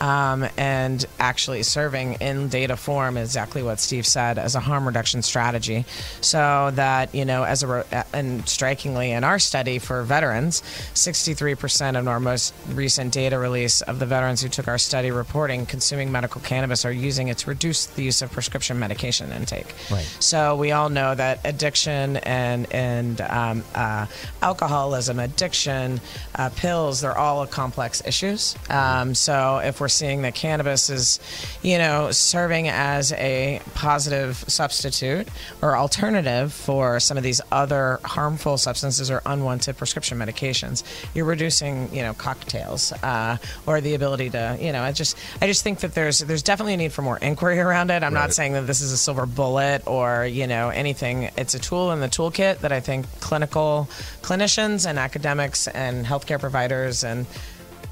um, 0.00 0.46
and 0.56 1.04
actually 1.18 1.62
serving 1.62 2.14
in 2.14 2.48
data 2.48 2.76
form 2.76 3.16
exactly 3.16 3.62
what 3.62 3.78
Steve 3.78 4.06
said 4.06 4.38
as 4.38 4.54
a 4.54 4.60
harm 4.60 4.84
reduction 4.90 5.22
strategy. 5.22 5.84
So 6.20 6.70
that 6.74 7.14
you 7.14 7.24
know, 7.24 7.44
as 7.44 7.62
a 7.62 7.84
and 8.12 8.48
strikingly 8.48 9.12
in 9.12 9.24
our 9.24 9.38
study 9.38 9.78
for 9.78 10.02
veterans, 10.02 10.62
63% 10.94 11.98
of 11.98 12.08
our 12.08 12.20
most 12.20 12.54
recent 12.72 13.12
data 13.12 13.38
release 13.38 13.80
of 13.82 13.98
the 13.98 14.06
veterans 14.06 14.42
who 14.42 14.48
took 14.48 14.68
our 14.68 14.78
study 14.78 15.10
reporting 15.10 15.66
consuming 15.66 16.12
medical 16.12 16.40
cannabis 16.40 16.84
are 16.84 16.92
using 16.92 17.28
it 17.28 17.38
to 17.38 17.50
reduce 17.50 17.86
the 17.86 18.02
use 18.02 18.22
of 18.22 18.30
prescription 18.32 18.78
medication 18.78 19.30
intake. 19.32 19.74
Right. 19.90 20.04
So 20.20 20.56
we 20.56 20.72
all 20.72 20.88
know 20.88 21.14
that 21.14 21.40
addiction 21.44 22.16
and 22.18 22.70
and 22.72 23.20
um, 23.20 23.64
uh, 23.74 24.06
alcoholism, 24.42 25.18
addiction, 25.18 26.00
uh, 26.34 26.50
pills, 26.56 27.00
they're 27.00 27.16
all 27.16 27.46
complex 27.46 28.02
issues. 28.06 28.56
Um, 28.68 29.14
so 29.14 29.58
if 29.58 29.80
we're 29.80 29.88
seeing 29.88 30.22
that 30.22 30.34
cannabis 30.34 30.90
is, 30.90 31.20
you 31.62 31.78
know, 31.78 32.10
serving 32.10 32.68
as 32.68 33.12
a 33.12 33.60
positive 33.74 34.36
substitute 34.80 35.28
or 35.62 35.76
alternative 35.76 36.52
for 36.52 36.98
some 37.00 37.16
of 37.16 37.22
these 37.22 37.40
other 37.52 38.00
harmful 38.04 38.56
substances 38.56 39.10
or 39.10 39.22
unwanted 39.26 39.76
prescription 39.76 40.18
medications, 40.18 40.82
you're 41.14 41.24
reducing, 41.24 41.94
you 41.94 42.02
know, 42.02 42.14
cocktails 42.14 42.92
uh, 43.02 43.36
or 43.66 43.80
the 43.80 43.94
ability 43.94 44.30
to, 44.30 44.56
you 44.60 44.72
know, 44.72 44.82
I 44.82 44.92
just 44.92 45.16
I 45.40 45.46
just 45.46 45.62
think 45.62 45.80
that 45.80 45.94
there's 45.94 46.20
there's 46.20 46.42
definitely 46.42 46.74
a 46.74 46.78
need 46.78 46.92
for 46.92 47.02
more 47.02 47.18
inquiry 47.18 47.58
around 47.58 47.90
it. 47.90 48.02
I'm 48.02 48.14
not 48.14 48.32
saying 48.32 48.54
that 48.54 48.66
this 48.66 48.80
is 48.80 48.92
a 48.92 48.96
silver 48.96 49.26
bullet 49.26 49.86
or 49.86 50.26
you 50.26 50.46
know 50.46 50.70
anything. 50.70 51.30
It's 51.36 51.54
a 51.54 51.58
tool 51.58 51.92
in 51.92 52.00
the 52.00 52.08
toolkit 52.08 52.60
that 52.60 52.72
I 52.72 52.80
think 52.80 53.06
clinical 53.20 53.88
clinicians 54.22 54.88
and 54.88 54.98
academics 54.98 55.68
and 55.68 56.06
healthcare 56.06 56.40
providers 56.40 57.04
and 57.04 57.26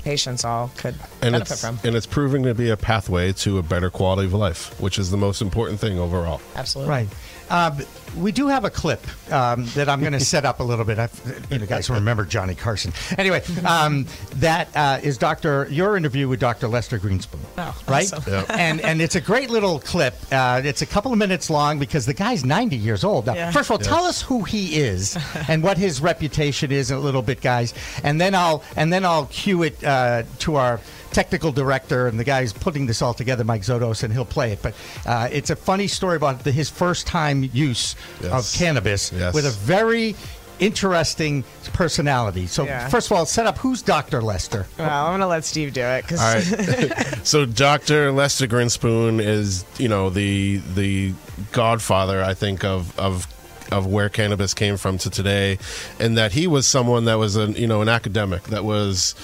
patients 0.09 0.42
all 0.42 0.71
could 0.79 0.94
and 1.21 1.33
benefit 1.33 1.51
it's 1.51 1.61
from. 1.61 1.79
and 1.85 1.94
it's 1.94 2.07
proving 2.07 2.42
to 2.42 2.55
be 2.55 2.71
a 2.71 2.79
pathway 2.79 3.31
to 3.31 3.59
a 3.59 3.62
better 3.62 3.90
quality 3.90 4.27
of 4.27 4.33
life, 4.33 4.81
which 4.81 4.99
is 4.99 5.11
the 5.11 5.18
most 5.18 5.42
important 5.42 5.79
thing 5.79 5.99
overall. 5.99 6.40
Absolutely. 6.57 6.90
Right. 6.90 7.09
Um, 7.51 7.79
we 8.17 8.33
do 8.33 8.49
have 8.49 8.65
a 8.65 8.71
clip 8.71 9.01
um, 9.33 9.67
that 9.75 9.89
I'm 9.89 10.01
going 10.01 10.13
to 10.19 10.21
set 10.21 10.45
up 10.45 10.61
a 10.61 10.63
little 10.63 10.85
bit. 10.85 10.99
I've, 10.99 11.47
you 11.51 11.59
guys 11.67 11.89
remember 11.91 12.25
Johnny 12.25 12.55
Carson. 12.55 12.93
Anyway, 13.17 13.43
um, 13.67 14.07
that 14.37 14.69
uh, 14.75 14.99
is 15.03 15.19
Dr. 15.19 15.67
Your 15.71 15.97
interview 15.97 16.29
with 16.29 16.41
Dr. 16.41 16.69
Lester 16.69 16.99
Grinspoon. 16.99 17.39
Oh, 17.59 17.81
right? 17.89 18.13
awesome. 18.13 18.33
Yep. 18.33 18.51
And 18.51 18.81
and 18.81 19.01
it's 19.01 19.15
a 19.15 19.21
great 19.21 19.51
little 19.51 19.79
clip. 19.81 20.15
Uh, 20.33 20.63
it's 20.65 20.83
a 20.83 20.87
couple 20.87 21.13
of 21.13 21.19
minutes 21.19 21.51
long 21.51 21.79
because 21.79 22.07
the 22.07 22.15
guy's 22.15 22.45
90 22.45 22.77
years 22.77 23.05
old. 23.05 23.27
Now, 23.27 23.35
Yeah. 23.35 23.51
First 23.51 23.69
of 23.71 23.73
all, 23.73 23.79
tell 23.79 24.05
us 24.05 24.23
who 24.23 24.45
he 24.45 24.77
is 24.77 25.17
and 25.49 25.63
what 25.63 25.79
his 25.79 26.01
reputation 26.01 26.73
is 26.73 26.91
a 26.91 26.99
little 26.99 27.23
bit, 27.23 27.41
guys. 27.41 27.75
And 28.03 28.21
then 28.21 28.35
I'll 28.35 28.63
and 28.77 28.93
then 28.93 29.05
I'll 29.05 29.27
cue 29.27 29.63
it 29.63 29.83
uh, 29.85 30.23
to 30.41 30.57
our 30.57 30.81
technical 31.12 31.53
director 31.53 32.07
and 32.07 32.18
the 32.18 32.25
guy 32.25 32.42
who's 32.42 32.53
putting 32.53 32.87
this 32.87 33.01
all 33.03 33.14
together, 33.14 33.44
Mike 33.44 33.62
Zodos, 33.62 34.03
and 34.03 34.12
he'll 34.12 34.25
play 34.25 34.53
it. 34.53 34.62
But 34.62 34.75
uh, 35.07 35.29
it's 35.33 35.51
a 35.51 35.57
funny 35.57 35.87
story 35.88 36.16
about 36.16 36.44
the, 36.44 36.53
his 36.53 36.68
first 36.71 37.07
time 37.07 37.49
use 37.53 37.97
Yes. 38.23 38.55
of 38.55 38.59
cannabis 38.59 39.12
Yes. 39.12 39.35
with 39.35 39.47
a 39.47 39.51
very 39.51 40.14
interesting 40.61 41.44
personality. 41.73 42.47
So 42.47 42.64
Yeah. 42.64 42.88
first 42.88 43.11
of 43.11 43.16
all, 43.16 43.27
set 43.27 43.47
up 43.47 43.59
who's 43.59 43.81
Dr. 43.83 44.21
Lester. 44.23 44.66
Well, 44.79 45.07
I'm 45.07 45.12
gonna 45.12 45.29
let 45.29 45.44
Steve 45.44 45.73
do 45.73 45.81
it 45.83 46.03
because 46.03 46.21
All 46.21 46.35
right. 46.35 47.18
so 47.27 47.47
Dr. 47.47 48.11
Lester 48.12 48.47
Grinspoon 48.47 49.21
is, 49.25 49.64
you 49.79 49.88
know, 49.88 50.11
the 50.11 50.61
the 50.75 51.14
godfather, 51.53 52.23
I 52.23 52.35
think, 52.35 52.64
of 52.64 52.99
of 52.99 53.27
of 53.71 53.87
where 53.87 54.09
cannabis 54.09 54.55
came 54.55 54.77
from 54.79 54.97
to 54.99 55.11
today, 55.11 55.59
and 56.01 56.16
that 56.18 56.33
he 56.33 56.47
was 56.47 56.66
someone 56.66 57.05
that 57.05 57.18
was 57.18 57.37
an 57.37 57.53
you 57.55 57.66
know 57.66 57.81
an 57.83 57.88
academic 57.88 58.44
that 58.44 58.64
was 58.64 59.14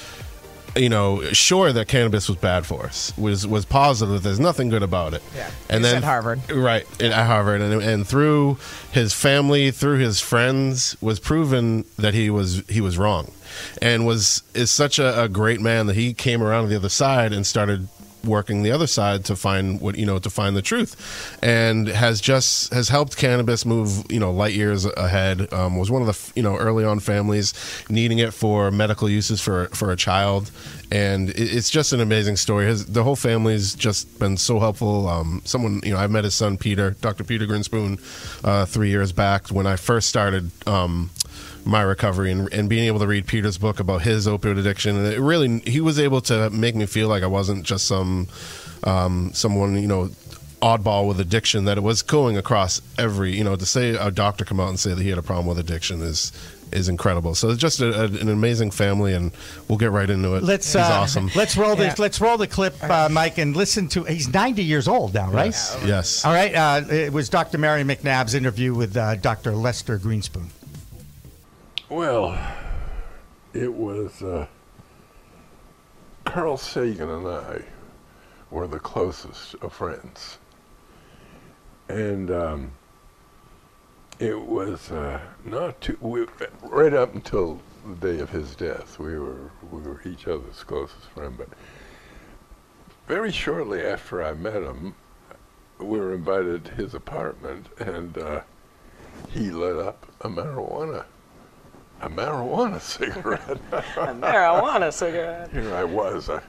you 0.76 0.88
know 0.88 1.22
sure 1.32 1.72
that 1.72 1.86
cannabis 1.88 2.28
was 2.28 2.36
bad 2.38 2.66
for 2.66 2.84
us 2.84 3.16
was 3.16 3.46
was 3.46 3.64
positive 3.64 4.22
there's 4.22 4.40
nothing 4.40 4.68
good 4.68 4.82
about 4.82 5.14
it 5.14 5.22
Yeah. 5.34 5.50
and 5.70 5.84
then 5.84 5.96
at 5.98 6.04
Harvard. 6.04 6.50
right 6.50 6.84
at 7.02 7.12
Harvard 7.26 7.60
and, 7.60 7.80
and 7.82 8.06
through 8.06 8.58
his 8.92 9.12
family 9.12 9.70
through 9.70 9.98
his 9.98 10.20
friends 10.20 10.96
was 11.00 11.20
proven 11.20 11.84
that 11.98 12.12
he 12.14 12.28
was 12.30 12.62
he 12.68 12.80
was 12.80 12.98
wrong 12.98 13.30
and 13.80 14.04
was 14.04 14.42
is 14.54 14.70
such 14.70 14.98
a, 14.98 15.22
a 15.22 15.28
great 15.28 15.60
man 15.60 15.86
that 15.86 15.94
he 15.96 16.12
came 16.12 16.42
around 16.42 16.64
to 16.64 16.68
the 16.70 16.76
other 16.76 16.88
side 16.88 17.32
and 17.32 17.46
started 17.46 17.88
working 18.24 18.62
the 18.62 18.70
other 18.70 18.86
side 18.86 19.24
to 19.26 19.36
find 19.36 19.80
what 19.80 19.96
you 19.96 20.06
know 20.06 20.18
to 20.18 20.30
find 20.30 20.56
the 20.56 20.62
truth. 20.62 21.36
And 21.42 21.88
has 21.88 22.20
just 22.20 22.72
has 22.72 22.88
helped 22.88 23.16
cannabis 23.16 23.64
move 23.64 24.10
you 24.10 24.20
know 24.20 24.32
light 24.32 24.54
years 24.54 24.84
ahead 24.84 25.52
um, 25.52 25.76
was 25.76 25.90
one 25.90 26.02
of 26.02 26.08
the 26.08 26.32
you 26.34 26.42
know 26.42 26.56
early 26.56 26.84
on 26.84 27.00
families 27.00 27.54
needing 27.88 28.18
it 28.18 28.32
for 28.34 28.70
medical 28.70 29.08
uses 29.08 29.40
for 29.40 29.66
for 29.68 29.90
a 29.90 29.96
child. 29.96 30.50
And 30.90 31.30
it's 31.30 31.70
just 31.70 31.92
an 31.92 32.00
amazing 32.00 32.36
story. 32.36 32.66
His 32.66 32.86
the 32.86 33.02
whole 33.02 33.16
family's 33.16 33.74
just 33.74 34.18
been 34.18 34.36
so 34.36 34.60
helpful. 34.60 35.08
Um, 35.08 35.42
someone 35.44 35.80
you 35.84 35.92
know 35.92 35.98
I 35.98 36.06
met 36.06 36.24
his 36.24 36.34
son 36.34 36.56
Peter 36.56 36.90
Dr. 37.00 37.24
Peter 37.24 37.46
Grinspoon 37.46 37.98
uh, 38.44 38.66
three 38.66 38.90
years 38.90 39.12
back 39.12 39.48
when 39.48 39.66
I 39.66 39.76
first 39.76 40.08
started 40.08 40.50
um, 40.66 41.10
my 41.64 41.82
recovery 41.82 42.30
and, 42.30 42.52
and 42.52 42.68
being 42.68 42.84
able 42.86 42.98
to 43.00 43.06
read 43.06 43.26
Peter's 43.26 43.58
book 43.58 43.80
about 43.80 44.02
his 44.02 44.26
opioid 44.26 44.58
addiction. 44.58 44.96
And 44.96 45.06
it 45.06 45.20
really, 45.20 45.60
he 45.60 45.80
was 45.80 45.98
able 45.98 46.20
to 46.22 46.50
make 46.50 46.74
me 46.74 46.86
feel 46.86 47.08
like 47.08 47.22
I 47.22 47.26
wasn't 47.26 47.64
just 47.64 47.86
some, 47.86 48.28
um, 48.84 49.30
someone, 49.32 49.80
you 49.80 49.88
know, 49.88 50.10
oddball 50.60 51.06
with 51.08 51.20
addiction, 51.20 51.64
that 51.66 51.76
it 51.76 51.82
was 51.82 52.02
going 52.02 52.36
across 52.36 52.80
every, 52.98 53.36
you 53.36 53.44
know, 53.44 53.56
to 53.56 53.66
say 53.66 53.90
a 53.90 54.10
doctor 54.10 54.44
come 54.44 54.60
out 54.60 54.68
and 54.68 54.78
say 54.78 54.94
that 54.94 55.02
he 55.02 55.08
had 55.10 55.18
a 55.18 55.22
problem 55.22 55.46
with 55.46 55.58
addiction 55.58 56.00
is, 56.00 56.32
is 56.72 56.88
incredible. 56.88 57.34
So 57.34 57.50
it's 57.50 57.60
just 57.60 57.80
a, 57.80 58.02
a, 58.02 58.04
an 58.04 58.28
amazing 58.28 58.70
family 58.70 59.12
and 59.14 59.30
we'll 59.68 59.78
get 59.78 59.90
right 59.90 60.08
into 60.08 60.34
it. 60.34 60.42
Let's 60.42 60.66
He's 60.66 60.76
uh, 60.76 60.88
awesome. 61.00 61.30
Let's 61.34 61.56
roll 61.56 61.76
the 61.76 61.84
Yeah. 61.84 61.94
let's 61.98 62.20
roll 62.20 62.36
the 62.38 62.46
clip, 62.46 62.82
uh, 62.82 63.08
Mike, 63.10 63.38
and 63.38 63.54
listen 63.56 63.88
to. 63.90 64.04
He's 64.04 64.28
90 64.28 64.64
years 64.64 64.88
old 64.88 65.14
now, 65.14 65.30
right? 65.30 65.46
Yes. 65.46 65.78
yes. 65.86 66.24
All 66.24 66.32
right. 66.32 66.54
Uh, 66.54 66.82
it 66.90 67.12
was 67.12 67.28
Dr. 67.28 67.58
Mary 67.58 67.84
McNabb's 67.84 68.34
interview 68.34 68.74
with 68.74 68.96
uh, 68.96 69.14
Dr. 69.16 69.52
Lester 69.52 69.98
Grinspoon. 69.98 70.46
Well, 71.94 72.36
it 73.52 73.72
was 73.72 74.20
uh, 74.20 74.48
Carl 76.24 76.56
Sagan 76.56 77.08
and 77.08 77.28
I 77.28 77.62
were 78.50 78.66
the 78.66 78.80
closest 78.80 79.54
of 79.62 79.72
friends. 79.72 80.38
And 81.88 82.32
um, 82.32 82.72
it 84.18 84.40
was 84.40 84.90
uh, 84.90 85.20
not 85.44 85.80
too, 85.80 85.96
we, 86.00 86.26
right 86.62 86.92
up 86.92 87.14
until 87.14 87.60
the 87.86 88.14
day 88.14 88.20
of 88.20 88.30
his 88.30 88.56
death, 88.56 88.98
we 88.98 89.16
were, 89.16 89.52
we 89.70 89.80
were 89.82 90.02
each 90.04 90.26
other's 90.26 90.64
closest 90.64 91.06
friend. 91.10 91.36
But 91.38 91.50
very 93.06 93.30
shortly 93.30 93.82
after 93.82 94.20
I 94.20 94.34
met 94.34 94.64
him, 94.64 94.96
we 95.78 96.00
were 96.00 96.12
invited 96.12 96.64
to 96.64 96.72
his 96.72 96.92
apartment, 96.92 97.68
and 97.78 98.18
uh, 98.18 98.40
he 99.30 99.52
lit 99.52 99.76
up 99.76 100.08
a 100.22 100.28
marijuana 100.28 101.04
a 102.04 102.08
marijuana 102.10 102.78
cigarette. 102.78 103.58
A 103.72 104.14
marijuana 104.14 104.92
cigarette. 104.92 105.50
Here 105.50 105.74
I 105.74 105.84
was, 105.84 106.28
a, 106.28 106.42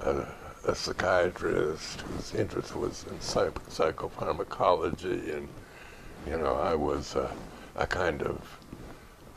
a, 0.00 0.26
a 0.64 0.74
psychiatrist 0.74 2.00
whose 2.00 2.34
interest 2.34 2.74
was 2.74 3.04
in 3.08 3.20
psych- 3.20 3.68
psychopharmacology, 3.68 5.36
and 5.36 5.48
you 6.26 6.36
know, 6.36 6.56
I 6.56 6.74
was 6.74 7.14
uh, 7.14 7.30
a 7.76 7.86
kind 7.86 8.22
of 8.22 8.58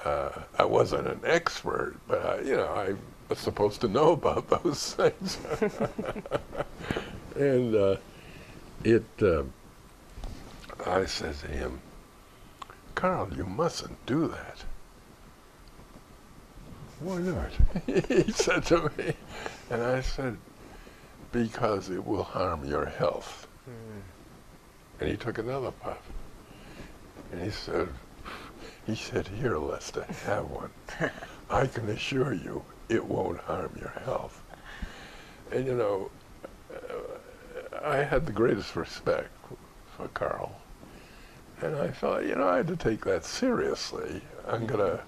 uh, 0.03 0.31
I 0.57 0.65
wasn't 0.65 1.07
an 1.07 1.19
expert, 1.23 1.97
but 2.07 2.25
I, 2.25 2.39
you 2.41 2.57
know, 2.57 2.67
I 2.67 2.95
was 3.29 3.37
supposed 3.37 3.79
to 3.81 3.87
know 3.87 4.13
about 4.13 4.49
those 4.63 4.93
things. 4.95 5.37
and 7.35 7.75
uh, 7.75 7.97
it, 8.83 9.05
uh, 9.21 9.43
I 10.83 11.05
said 11.05 11.35
to 11.35 11.47
him, 11.47 11.79
Carl, 12.95 13.29
you 13.35 13.45
mustn't 13.45 14.03
do 14.07 14.27
that. 14.29 14.63
Why 17.03 17.19
not? 17.19 17.51
he 18.07 18.31
said 18.31 18.65
to 18.65 18.89
me, 18.97 19.13
and 19.69 19.83
I 19.83 20.01
said, 20.01 20.37
because 21.31 21.89
it 21.89 22.05
will 22.05 22.23
harm 22.23 22.63
your 22.63 22.85
health. 22.85 23.47
And 24.99 25.09
he 25.09 25.17
took 25.17 25.37
another 25.37 25.71
puff. 25.71 26.01
And 27.31 27.41
he 27.41 27.49
said, 27.49 27.89
he 28.85 28.95
said, 28.95 29.27
here, 29.27 29.57
Lester, 29.57 30.05
have 30.25 30.49
one. 30.49 30.69
I 31.49 31.67
can 31.67 31.89
assure 31.89 32.33
you 32.33 32.63
it 32.89 33.03
won't 33.03 33.39
harm 33.39 33.71
your 33.79 33.93
health. 34.05 34.41
And 35.51 35.65
you 35.65 35.75
know, 35.75 36.11
uh, 36.73 37.79
I 37.83 37.97
had 37.97 38.25
the 38.25 38.31
greatest 38.31 38.75
respect 38.75 39.29
for 39.97 40.07
Carl. 40.09 40.55
And 41.61 41.75
I 41.75 41.89
thought, 41.89 42.25
you 42.25 42.35
know, 42.35 42.47
I 42.47 42.57
had 42.57 42.67
to 42.67 42.75
take 42.75 43.03
that 43.05 43.25
seriously. 43.25 44.21
I'm 44.47 44.65
going 44.65 44.79
to, 44.79 45.01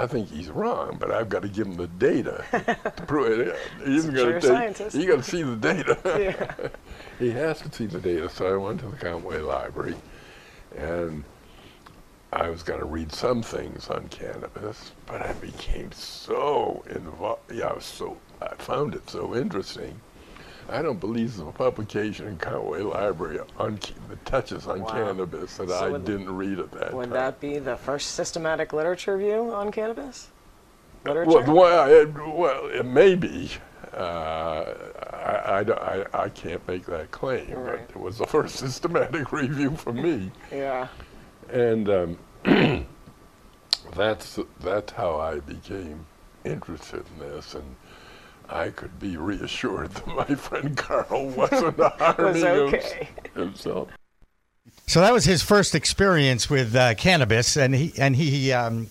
I 0.00 0.06
think 0.06 0.30
he's 0.30 0.48
wrong, 0.48 0.96
but 1.00 1.10
I've 1.10 1.28
got 1.28 1.42
to 1.42 1.48
give 1.48 1.66
him 1.66 1.74
the 1.74 1.88
data 1.88 2.44
to 2.52 3.02
prove 3.06 3.40
it. 3.40 3.56
He's 3.84 4.06
a 4.06 4.12
going 4.12 4.34
to 4.34 4.40
take, 4.40 4.42
scientist. 4.42 4.96
you 4.96 5.08
got 5.08 5.24
to 5.24 5.28
see 5.28 5.42
the 5.42 5.56
data. 5.56 5.98
Yeah. 6.18 6.68
he 7.18 7.30
has 7.32 7.60
to 7.62 7.72
see 7.72 7.86
the 7.86 7.98
data. 7.98 8.28
So 8.28 8.54
I 8.54 8.56
went 8.56 8.78
to 8.80 8.86
the 8.86 8.96
Countway 8.96 9.44
Library 9.44 9.96
and 10.76 11.24
I 12.32 12.48
was 12.48 12.62
going 12.62 12.78
to 12.78 12.86
read 12.86 13.12
some 13.12 13.42
things 13.42 13.88
on 13.88 14.06
cannabis, 14.08 14.92
but 15.06 15.20
I 15.22 15.32
became 15.34 15.90
so 15.90 16.84
involved. 16.90 17.50
Yeah, 17.52 17.66
I 17.68 17.72
was 17.74 17.84
so, 17.84 18.16
I 18.40 18.54
found 18.54 18.94
it 18.94 19.08
so 19.10 19.34
interesting. 19.34 19.98
I 20.70 20.82
don't 20.82 21.00
believe 21.00 21.36
there's 21.36 21.48
a 21.48 21.52
publication 21.52 22.26
in 22.28 22.36
Countway 22.36 22.82
Library 22.92 23.40
on 23.58 23.78
that 24.08 24.24
touches 24.26 24.66
on 24.66 24.80
Wow. 24.82 24.88
cannabis 24.90 25.56
that 25.56 25.68
So 25.70 25.74
I 25.74 25.88
would- 25.88 26.04
didn't 26.04 26.34
read 26.36 26.58
at 26.58 26.70
that 26.72 26.92
Would 26.92 27.04
time. 27.04 27.10
that 27.14 27.40
be 27.40 27.58
the 27.58 27.76
first 27.76 28.10
systematic 28.12 28.72
literature 28.72 29.16
review 29.16 29.50
on 29.52 29.72
cannabis? 29.72 30.28
Well, 31.06 31.14
Literature? 31.14 31.52
well, 31.52 31.90
it, 31.90 32.12
well, 32.36 32.66
it 32.66 32.84
may 32.84 33.14
be. 33.14 33.50
Uh, 33.96 34.64
I, 35.10 35.60
I, 35.60 35.60
I, 35.62 36.04
I 36.24 36.28
can't 36.28 36.66
make 36.68 36.84
that 36.86 37.10
claim, 37.10 37.50
Right. 37.52 37.86
but 37.86 37.96
it 37.96 38.00
was 38.02 38.18
the 38.18 38.26
first 38.26 38.56
systematic 38.64 39.32
review 39.32 39.74
for 39.76 39.92
me. 39.92 40.30
yeah. 40.52 40.88
And 41.50 41.88
um, 41.88 42.18
that's, 43.96 44.38
that's 44.60 44.92
how 44.92 45.18
I 45.18 45.40
became 45.40 46.04
interested 46.44 47.04
in 47.14 47.18
this. 47.30 47.54
And 47.54 47.74
I 48.48 48.70
could 48.70 48.98
be 48.98 49.16
reassured 49.16 49.90
that 49.90 50.06
my 50.06 50.34
friend 50.34 50.76
Carl 50.76 51.28
wasn't 51.28 51.78
harming 51.98 52.32
Was 52.34 52.44
okay. 52.44 53.08
himself. 53.34 53.88
So 54.86 55.00
that 55.00 55.12
was 55.12 55.26
his 55.26 55.42
first 55.42 55.74
experience 55.74 56.48
with 56.48 56.74
uh, 56.74 56.94
cannabis, 56.94 57.56
and 57.56 57.74
he 57.74 57.92
and 57.98 58.16
he, 58.16 58.52
um, 58.52 58.88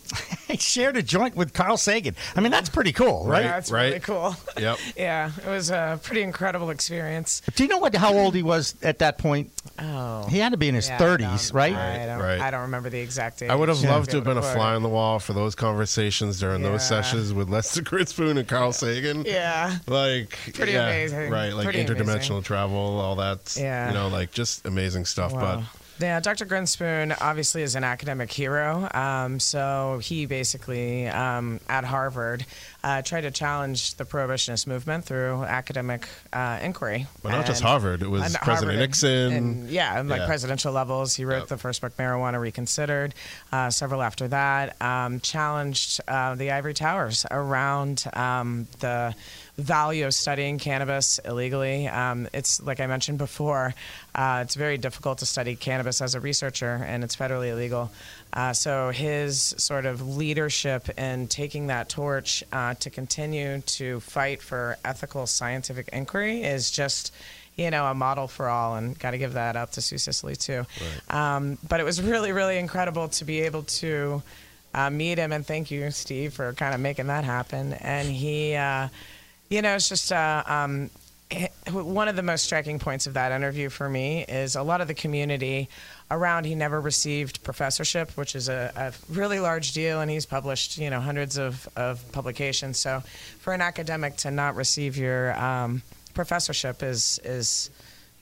he 0.51 0.57
shared 0.57 0.97
a 0.97 1.03
joint 1.03 1.35
with 1.35 1.53
Carl 1.53 1.77
Sagan. 1.77 2.15
I 2.35 2.41
mean, 2.41 2.51
that's 2.51 2.69
pretty 2.69 2.91
cool, 2.93 3.25
right? 3.25 3.43
Yeah, 3.45 3.57
it's 3.57 3.71
right. 3.71 3.85
really 3.87 3.99
cool. 3.99 4.35
Yep. 4.59 4.77
yeah, 4.97 5.31
it 5.45 5.49
was 5.49 5.69
a 5.69 5.99
pretty 6.01 6.23
incredible 6.23 6.69
experience. 6.71 7.41
Do 7.55 7.63
you 7.63 7.69
know 7.69 7.77
what 7.77 7.93
how 7.95 8.13
old 8.13 8.33
he 8.33 8.41
was 8.43 8.75
at 8.81 8.99
that 8.99 9.17
point? 9.17 9.51
Oh. 9.77 10.25
He 10.29 10.39
had 10.39 10.51
to 10.53 10.57
be 10.57 10.67
in 10.67 10.75
his 10.75 10.87
Yeah, 10.87 10.97
thirties, 10.97 11.49
don't- 11.49 11.55
right? 11.57 11.75
I 11.75 12.05
don't, 12.07 12.19
Right. 12.19 12.39
I 12.41 12.49
don't 12.51 12.61
remember 12.61 12.89
the 12.89 12.99
exact 12.99 13.41
age. 13.43 13.49
I 13.49 13.55
would 13.55 13.69
have 13.69 13.79
to 13.81 13.87
loved 13.87 14.09
to 14.11 14.17
have 14.17 14.25
been 14.25 14.37
a 14.37 14.41
fly 14.41 14.73
on 14.73 14.81
the 14.83 14.89
wall 14.89 15.19
for 15.19 15.33
those 15.33 15.53
conversations 15.53 16.39
during 16.39 16.61
those 16.63 16.87
sessions 16.87 17.33
with 17.33 17.49
Lester 17.49 17.81
Grinspoon 17.81 18.37
and 18.39 18.47
Carl 18.47 18.71
Sagan. 18.73 19.23
Yeah. 19.25 19.77
Like 19.87 20.37
Pretty 20.53 20.71
yeah, 20.71 20.87
amazing. 20.87 21.29
right? 21.29 21.53
Like 21.53 21.65
Pretty 21.65 21.83
interdimensional 21.83 22.29
amazing. 22.29 22.41
travel, 22.43 22.77
all 22.99 23.15
that. 23.17 23.55
Yeah. 23.59 23.89
you 23.89 23.93
know, 23.93 24.07
like 24.07 24.31
just 24.31 24.65
amazing 24.65 25.05
stuff. 25.05 25.33
Wow. 25.33 25.63
Yeah, 25.99 26.19
Dr. 26.19 26.45
Grinspoon 26.45 27.15
obviously 27.21 27.63
is 27.63 27.73
an 27.75 27.83
academic 27.83 28.31
hero. 28.31 28.87
Um, 28.93 29.39
so 29.39 29.99
he 30.03 30.27
basically, 30.27 31.07
um, 31.07 31.59
at 31.67 31.83
Harvard, 31.85 32.45
uh, 32.83 33.01
tried 33.01 33.21
to 33.21 33.31
challenge 33.31 33.95
the 33.95 34.05
prohibitionist 34.05 34.67
movement 34.67 35.05
through 35.05 35.43
academic 35.43 36.07
uh, 36.31 36.59
inquiry. 36.61 37.07
But, 37.23 37.31
not 37.31 37.47
just 37.47 37.63
Harvard. 37.63 38.03
It 38.03 38.09
was 38.11 38.21
President 38.37 38.43
Harvard 38.43 38.75
Nixon. 38.77 39.33
and, 39.33 39.69
yeah, 39.69 39.99
and 39.99 40.07
like 40.07 40.19
Yeah. 40.21 40.25
presidential 40.27 40.71
levels. 40.71 41.15
He 41.15 41.25
wrote 41.25 41.39
Yep. 41.39 41.47
the 41.47 41.57
first 41.57 41.81
book, 41.81 41.97
Marijuana 41.97 42.39
Reconsidered. 42.39 43.15
Uh, 43.51 43.71
several 43.71 44.03
after 44.03 44.27
that, 44.27 44.79
um, 44.81 45.19
challenged 45.19 45.99
uh, 46.07 46.35
the 46.35 46.51
ivory 46.51 46.75
towers 46.75 47.25
around 47.31 48.03
um, 48.13 48.67
the 48.81 49.15
value 49.57 50.05
of 50.05 50.13
studying 50.13 50.59
cannabis 50.59 51.19
illegally. 51.25 51.87
Um, 51.87 52.27
it's 52.33 52.61
like 52.61 52.79
I 52.79 52.85
mentioned 52.87 53.17
before, 53.17 53.73
uh, 54.13 54.41
it's 54.43 54.55
very 54.55 54.77
difficult 54.77 55.17
to 55.19 55.25
study 55.25 55.55
cannabis 55.55 56.01
as 56.01 56.13
a 56.15 56.19
researcher, 56.19 56.83
and 56.85 57.03
it's 57.03 57.15
federally 57.15 57.49
illegal. 57.49 57.91
Uh, 58.33 58.53
so 58.53 58.91
his 58.91 59.55
sort 59.57 59.85
of 59.85 60.15
leadership 60.15 60.89
in 60.99 61.27
taking 61.27 61.67
that 61.67 61.89
torch 61.89 62.43
uh, 62.51 62.75
to 62.75 62.89
continue 62.89 63.61
to 63.61 63.99
fight 64.01 64.41
for 64.41 64.77
ethical 64.85 65.25
scientific 65.25 65.89
inquiry 65.91 66.43
is 66.43 66.69
just 66.69 67.13
you 67.55 67.71
know, 67.71 67.87
a 67.87 67.93
model 67.95 68.27
for 68.27 68.47
all, 68.47 68.75
and 68.75 68.97
got 68.99 69.11
to 69.11 69.17
give 69.17 69.33
that 69.33 69.55
up 69.55 69.71
to 69.71 69.81
Sue 69.81 69.97
Sisley 69.97 70.35
too. 70.35 70.63
Um, 71.09 71.57
but 71.67 71.79
it 71.79 71.83
was 71.83 71.99
really, 71.99 72.31
really 72.31 72.59
incredible 72.59 73.07
to 73.07 73.25
be 73.25 73.41
able 73.41 73.63
to 73.63 74.21
uh, 74.75 74.91
meet 74.91 75.17
him, 75.17 75.31
and 75.31 75.43
thank 75.43 75.71
you, 75.71 75.89
Steve, 75.89 76.35
for 76.35 76.53
kind 76.53 76.75
of 76.75 76.79
making 76.79 77.07
that 77.07 77.23
happen. 77.23 77.73
And 77.73 78.07
he, 78.07 78.53
uh, 78.53 78.89
you 79.49 79.61
know, 79.61 79.75
it's 79.75 79.89
just 79.89 80.11
uh, 80.11 80.43
um, 80.45 80.89
one 81.71 82.07
of 82.07 82.15
the 82.15 82.23
most 82.23 82.45
striking 82.45 82.79
points 82.79 83.05
of 83.05 83.13
that 83.15 83.31
interview 83.31 83.69
for 83.69 83.89
me 83.89 84.23
is 84.23 84.55
a 84.55 84.63
lot 84.63 84.79
of 84.79 84.87
the 84.87 84.93
community 84.93 85.69
around. 86.09 86.45
He 86.45 86.55
never 86.55 86.79
received 86.79 87.43
professorship, 87.43 88.11
which 88.11 88.35
is 88.35 88.47
a, 88.47 88.71
a 88.75 89.13
really 89.13 89.39
large 89.39 89.73
deal, 89.73 89.99
and 89.99 90.09
he's 90.09 90.25
published, 90.25 90.77
you 90.77 90.89
know, 90.89 91.01
hundreds 91.01 91.37
of, 91.37 91.67
of 91.75 92.09
publications. 92.11 92.77
So 92.77 93.01
for 93.39 93.53
an 93.53 93.61
academic 93.61 94.15
to 94.17 94.31
not 94.31 94.55
receive 94.55 94.97
your 94.97 95.37
um, 95.37 95.81
professorship 96.13 96.81
is 96.81 97.19
is 97.23 97.69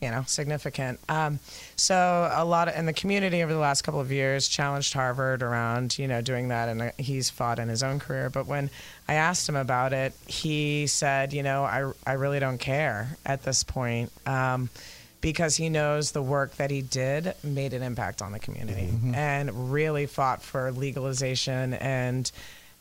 you 0.02 0.12
know 0.12 0.24
significant. 0.28 1.00
Um, 1.10 1.40
so 1.76 2.30
a 2.34 2.46
lot 2.46 2.68
of 2.68 2.76
in 2.76 2.86
the 2.86 2.94
community 2.94 3.44
over 3.44 3.54
the 3.54 3.60
last 3.60 3.84
couple 3.84 4.00
of 4.00 4.12
years 4.12 4.48
challenged 4.48 4.94
Harvard 4.94 5.42
around 5.42 5.98
you 5.98 6.08
know 6.08 6.22
doing 6.22 6.50
that, 6.50 6.70
and 6.70 6.82
uh, 6.82 6.92
he's 6.98 7.30
fought 7.30 7.60
in 7.60 7.70
his 7.70 7.84
own 7.84 8.00
career. 8.00 8.30
But 8.30 8.48
when 8.48 8.70
I 9.08 9.16
asked 9.16 9.48
him 9.48 9.56
about 9.56 9.94
it, 9.94 10.14
he 10.28 10.88
said, 10.88 11.34
you 11.34 11.44
know, 11.44 11.64
I 11.64 11.92
I 12.06 12.14
really 12.14 12.40
don't 12.40 12.60
care 12.60 13.18
at 13.26 13.44
this 13.44 13.64
point. 13.64 14.12
Um, 14.26 14.70
because 15.22 15.56
he 15.56 15.70
knows 15.70 16.12
the 16.12 16.22
work 16.22 16.56
that 16.58 16.70
he 16.70 16.84
did 16.84 17.34
made 17.44 17.74
an 17.74 17.82
impact 17.82 18.22
on 18.22 18.32
the 18.32 18.38
community 18.38 18.94
and 19.16 19.74
really 19.74 20.06
fought 20.06 20.44
for 20.44 20.72
legalization 20.72 21.74
and 21.74 22.32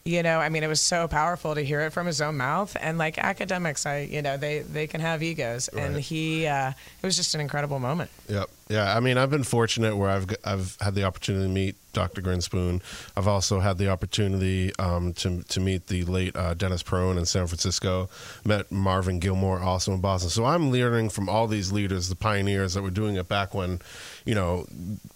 you 0.05 0.23
know 0.23 0.39
i 0.39 0.49
mean 0.51 0.63
it 0.63 0.69
was 0.69 0.83
so 0.83 1.09
powerful 1.09 1.55
to 1.55 1.63
hear 1.63 1.81
it 1.81 1.91
from 1.91 2.07
his 2.07 2.21
own 2.21 2.37
mouth. 2.37 2.77
And 2.81 2.99
like 2.99 3.17
academics 3.19 3.87
i 3.87 4.01
you 4.01 4.21
know 4.23 4.37
they 4.37 4.61
they 4.61 4.87
can 4.87 5.01
have 5.01 5.23
egos. 5.23 5.69
And 5.69 5.97
he 5.97 6.47
uh, 6.47 6.71
it 6.71 7.07
was 7.07 7.17
just 7.17 7.35
an 7.35 7.41
incredible 7.41 7.79
moment. 7.79 8.11
Yep. 8.29 8.51
Yeah. 8.69 8.97
I 8.97 9.01
mean, 9.01 9.19
I've 9.19 9.31
been 9.31 9.45
fortunate 9.45 9.97
where 9.97 10.11
I've 10.11 10.27
I've 10.45 10.77
had 10.81 10.95
the 10.95 11.05
opportunity 11.05 11.45
to 11.45 11.53
meet 11.53 11.77
Dr. 11.93 12.21
Grinspoon. 12.21 12.83
I've 13.17 13.29
also 13.29 13.61
had 13.61 13.79
the 13.79 13.89
opportunity 13.89 14.73
um, 14.79 15.15
to 15.15 15.43
to 15.43 15.61
meet 15.61 15.87
the 15.87 16.05
late 16.05 16.37
uh, 16.37 16.55
Dennis 16.55 16.83
Peron 16.83 17.17
in 17.17 17.25
San 17.25 17.47
Francisco. 17.47 18.09
Met 18.45 18.71
Marvin 18.71 19.19
Gilmore 19.19 19.61
also 19.61 19.93
in 19.93 20.01
Boston. 20.01 20.31
So 20.31 20.45
I'm 20.45 20.71
learning 20.71 21.11
from 21.11 21.29
all 21.29 21.47
these 21.47 21.73
leaders, 21.73 22.09
the 22.09 22.17
pioneers 22.17 22.75
that 22.75 22.83
were 22.83 22.91
doing 22.91 23.17
it 23.17 23.29
back 23.29 23.55
when, 23.55 23.81
you 24.25 24.35
know, 24.35 24.67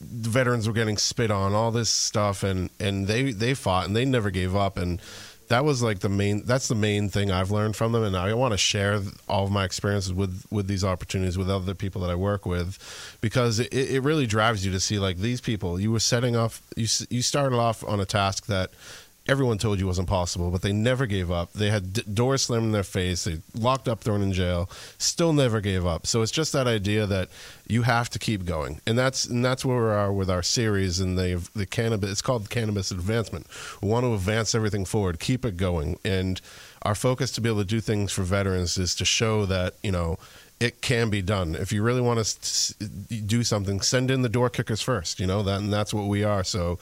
veterans 0.00 0.66
were 0.66 0.74
getting 0.74 0.96
spit 0.96 1.30
on, 1.30 1.52
all 1.52 1.70
this 1.70 1.90
stuff, 1.90 2.42
and 2.42 2.70
and 2.80 3.06
they 3.06 3.32
they 3.32 3.54
fought 3.54 3.86
and 3.86 3.94
they 3.94 4.04
never 4.04 4.30
gave 4.30 4.54
up 4.54 4.78
and 4.78 5.00
that 5.48 5.64
was 5.64 5.82
like 5.82 6.00
the 6.00 6.08
main 6.08 6.44
that's 6.44 6.68
the 6.68 6.74
main 6.74 7.08
thing 7.08 7.30
I've 7.30 7.50
learned 7.50 7.76
from 7.76 7.92
them 7.92 8.04
and 8.04 8.16
I 8.16 8.32
want 8.34 8.52
to 8.52 8.58
share 8.58 9.00
all 9.28 9.44
of 9.44 9.50
my 9.50 9.64
experiences 9.64 10.12
with 10.12 10.44
with 10.50 10.66
these 10.66 10.84
opportunities 10.84 11.36
with 11.36 11.50
other 11.50 11.74
people 11.74 12.02
that 12.02 12.10
I 12.10 12.14
work 12.14 12.46
with 12.46 12.78
because 13.20 13.58
it, 13.58 13.72
it 13.72 14.02
really 14.02 14.26
drives 14.26 14.64
you 14.64 14.72
to 14.72 14.80
see 14.80 14.98
like 14.98 15.18
these 15.18 15.40
people 15.40 15.80
you 15.80 15.90
were 15.90 16.00
setting 16.00 16.36
off 16.36 16.62
you 16.76 16.86
you 17.10 17.22
started 17.22 17.56
off 17.56 17.82
on 17.84 18.00
a 18.00 18.04
task 18.04 18.46
that 18.46 18.70
everyone 19.28 19.58
told 19.58 19.78
you 19.78 19.86
wasn't 19.86 20.08
possible 20.08 20.50
but 20.50 20.62
they 20.62 20.72
never 20.72 21.06
gave 21.06 21.30
up 21.30 21.52
they 21.52 21.70
had 21.70 21.92
d- 21.92 22.02
doors 22.12 22.42
slammed 22.42 22.64
in 22.64 22.72
their 22.72 22.82
face 22.82 23.24
they 23.24 23.38
locked 23.54 23.86
up 23.86 24.00
thrown 24.00 24.22
in 24.22 24.32
jail 24.32 24.68
still 24.98 25.32
never 25.32 25.60
gave 25.60 25.84
up 25.84 26.06
so 26.06 26.22
it's 26.22 26.32
just 26.32 26.52
that 26.52 26.66
idea 26.66 27.06
that 27.06 27.28
you 27.66 27.82
have 27.82 28.08
to 28.08 28.18
keep 28.18 28.44
going 28.44 28.80
and 28.86 28.98
that's 28.98 29.26
and 29.26 29.44
that's 29.44 29.64
where 29.64 29.76
we 29.76 29.90
are 29.90 30.12
with 30.12 30.30
our 30.30 30.42
series 30.42 30.98
and 30.98 31.18
they 31.18 31.34
the 31.34 31.66
cannabis 31.66 32.10
it's 32.10 32.22
called 32.22 32.48
cannabis 32.48 32.90
advancement 32.90 33.46
we 33.82 33.88
want 33.88 34.04
to 34.04 34.14
advance 34.14 34.54
everything 34.54 34.84
forward 34.84 35.20
keep 35.20 35.44
it 35.44 35.56
going 35.56 35.98
and 36.04 36.40
our 36.82 36.94
focus 36.94 37.32
to 37.32 37.40
be 37.40 37.48
able 37.48 37.60
to 37.60 37.66
do 37.66 37.80
things 37.80 38.12
for 38.12 38.22
veterans 38.22 38.78
is 38.78 38.94
to 38.94 39.04
show 39.04 39.44
that 39.44 39.74
you 39.82 39.92
know 39.92 40.18
it 40.60 40.80
can 40.80 41.08
be 41.08 41.22
done. 41.22 41.54
If 41.54 41.72
you 41.72 41.82
really 41.82 42.00
want 42.00 42.24
to 42.24 42.74
do 43.26 43.44
something, 43.44 43.80
send 43.80 44.10
in 44.10 44.22
the 44.22 44.28
door 44.28 44.50
kickers 44.50 44.82
first. 44.82 45.20
You 45.20 45.26
know 45.26 45.42
that, 45.42 45.60
and 45.60 45.72
that's 45.72 45.94
what 45.94 46.06
we 46.06 46.24
are. 46.24 46.42
So, 46.42 46.78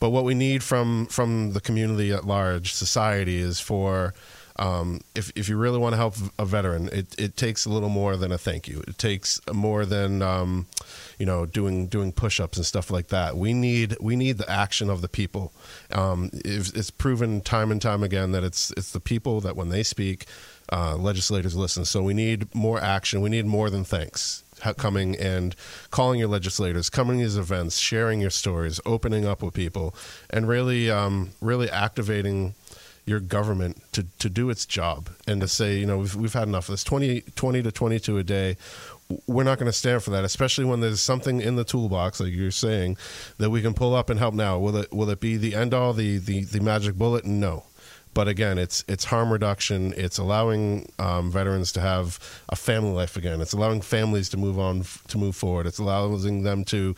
but 0.00 0.10
what 0.10 0.24
we 0.24 0.34
need 0.34 0.62
from 0.62 1.06
from 1.06 1.52
the 1.52 1.60
community 1.60 2.10
at 2.10 2.26
large, 2.26 2.72
society, 2.72 3.38
is 3.38 3.60
for 3.60 4.14
um, 4.56 5.00
if 5.14 5.30
if 5.36 5.48
you 5.48 5.56
really 5.56 5.78
want 5.78 5.92
to 5.92 5.96
help 5.96 6.14
a 6.38 6.44
veteran, 6.44 6.88
it, 6.92 7.14
it 7.18 7.36
takes 7.36 7.66
a 7.66 7.70
little 7.70 7.88
more 7.88 8.16
than 8.16 8.32
a 8.32 8.38
thank 8.38 8.66
you. 8.66 8.82
It 8.88 8.98
takes 8.98 9.40
more 9.52 9.86
than 9.86 10.22
um, 10.22 10.66
you 11.20 11.26
know 11.26 11.44
doing 11.44 11.86
doing 11.86 12.10
push 12.10 12.40
ups 12.40 12.56
and 12.56 12.66
stuff 12.66 12.90
like 12.90 13.08
that. 13.08 13.36
We 13.36 13.52
need 13.52 13.96
we 14.00 14.16
need 14.16 14.38
the 14.38 14.50
action 14.50 14.88
of 14.88 15.02
the 15.02 15.08
people. 15.08 15.52
Um, 15.92 16.30
it's, 16.32 16.70
it's 16.72 16.90
proven 16.90 17.42
time 17.42 17.70
and 17.70 17.80
time 17.80 18.02
again 18.02 18.32
that 18.32 18.42
it's 18.42 18.72
it's 18.72 18.90
the 18.90 19.00
people 19.00 19.40
that 19.42 19.54
when 19.54 19.68
they 19.68 19.82
speak 19.82 20.26
uh, 20.72 20.96
legislators 20.96 21.54
listen. 21.54 21.84
So 21.84 22.02
we 22.02 22.14
need 22.14 22.52
more 22.54 22.80
action. 22.80 23.20
We 23.20 23.28
need 23.28 23.44
more 23.44 23.70
than 23.70 23.84
thanks. 23.84 24.44
Coming 24.76 25.16
and 25.16 25.56
calling 25.90 26.18
your 26.18 26.28
legislators, 26.28 26.90
coming 26.90 27.18
to 27.18 27.24
these 27.24 27.36
events, 27.38 27.78
sharing 27.78 28.20
your 28.20 28.30
stories, 28.30 28.78
opening 28.84 29.26
up 29.26 29.42
with 29.42 29.54
people, 29.54 29.94
and 30.28 30.46
really, 30.46 30.90
um, 30.90 31.30
really 31.40 31.70
activating 31.70 32.54
your 33.06 33.20
government 33.20 33.82
to, 33.92 34.06
to 34.18 34.28
do 34.28 34.50
its 34.50 34.66
job 34.66 35.08
and 35.26 35.40
to 35.40 35.48
say, 35.48 35.78
you 35.78 35.86
know, 35.86 35.98
we've, 35.98 36.14
we've 36.14 36.32
had 36.34 36.46
enough 36.46 36.68
of 36.68 36.74
this 36.74 36.84
20, 36.84 37.22
20 37.34 37.62
to 37.62 37.72
22 37.72 38.18
a 38.18 38.22
day. 38.22 38.56
We're 39.26 39.44
not 39.44 39.58
going 39.58 39.70
to 39.70 39.76
stand 39.76 40.02
for 40.02 40.10
that, 40.10 40.24
especially 40.24 40.64
when 40.64 40.80
there's 40.80 41.02
something 41.02 41.40
in 41.40 41.56
the 41.56 41.64
toolbox, 41.64 42.20
like 42.20 42.32
you're 42.32 42.50
saying, 42.50 42.96
that 43.38 43.50
we 43.50 43.62
can 43.62 43.74
pull 43.74 43.94
up 43.94 44.10
and 44.10 44.18
help 44.18 44.34
now. 44.34 44.58
Will 44.58 44.76
it 44.76 44.92
will 44.92 45.10
it 45.10 45.20
be 45.20 45.36
the 45.36 45.54
end 45.54 45.74
all, 45.74 45.92
the, 45.92 46.18
the, 46.18 46.44
the 46.44 46.60
magic 46.60 46.94
bullet? 46.96 47.24
No. 47.24 47.64
But 48.12 48.26
again, 48.26 48.58
it's 48.58 48.84
it's 48.88 49.04
harm 49.04 49.32
reduction. 49.32 49.94
It's 49.96 50.18
allowing 50.18 50.90
um, 50.98 51.30
veterans 51.30 51.70
to 51.72 51.80
have 51.80 52.18
a 52.48 52.56
family 52.56 52.90
life 52.90 53.16
again. 53.16 53.40
It's 53.40 53.52
allowing 53.52 53.82
families 53.82 54.28
to 54.30 54.36
move 54.36 54.58
on 54.58 54.84
to 55.08 55.18
move 55.18 55.36
forward. 55.36 55.66
It's 55.66 55.78
allowing 55.78 56.42
them 56.42 56.64
to 56.66 56.96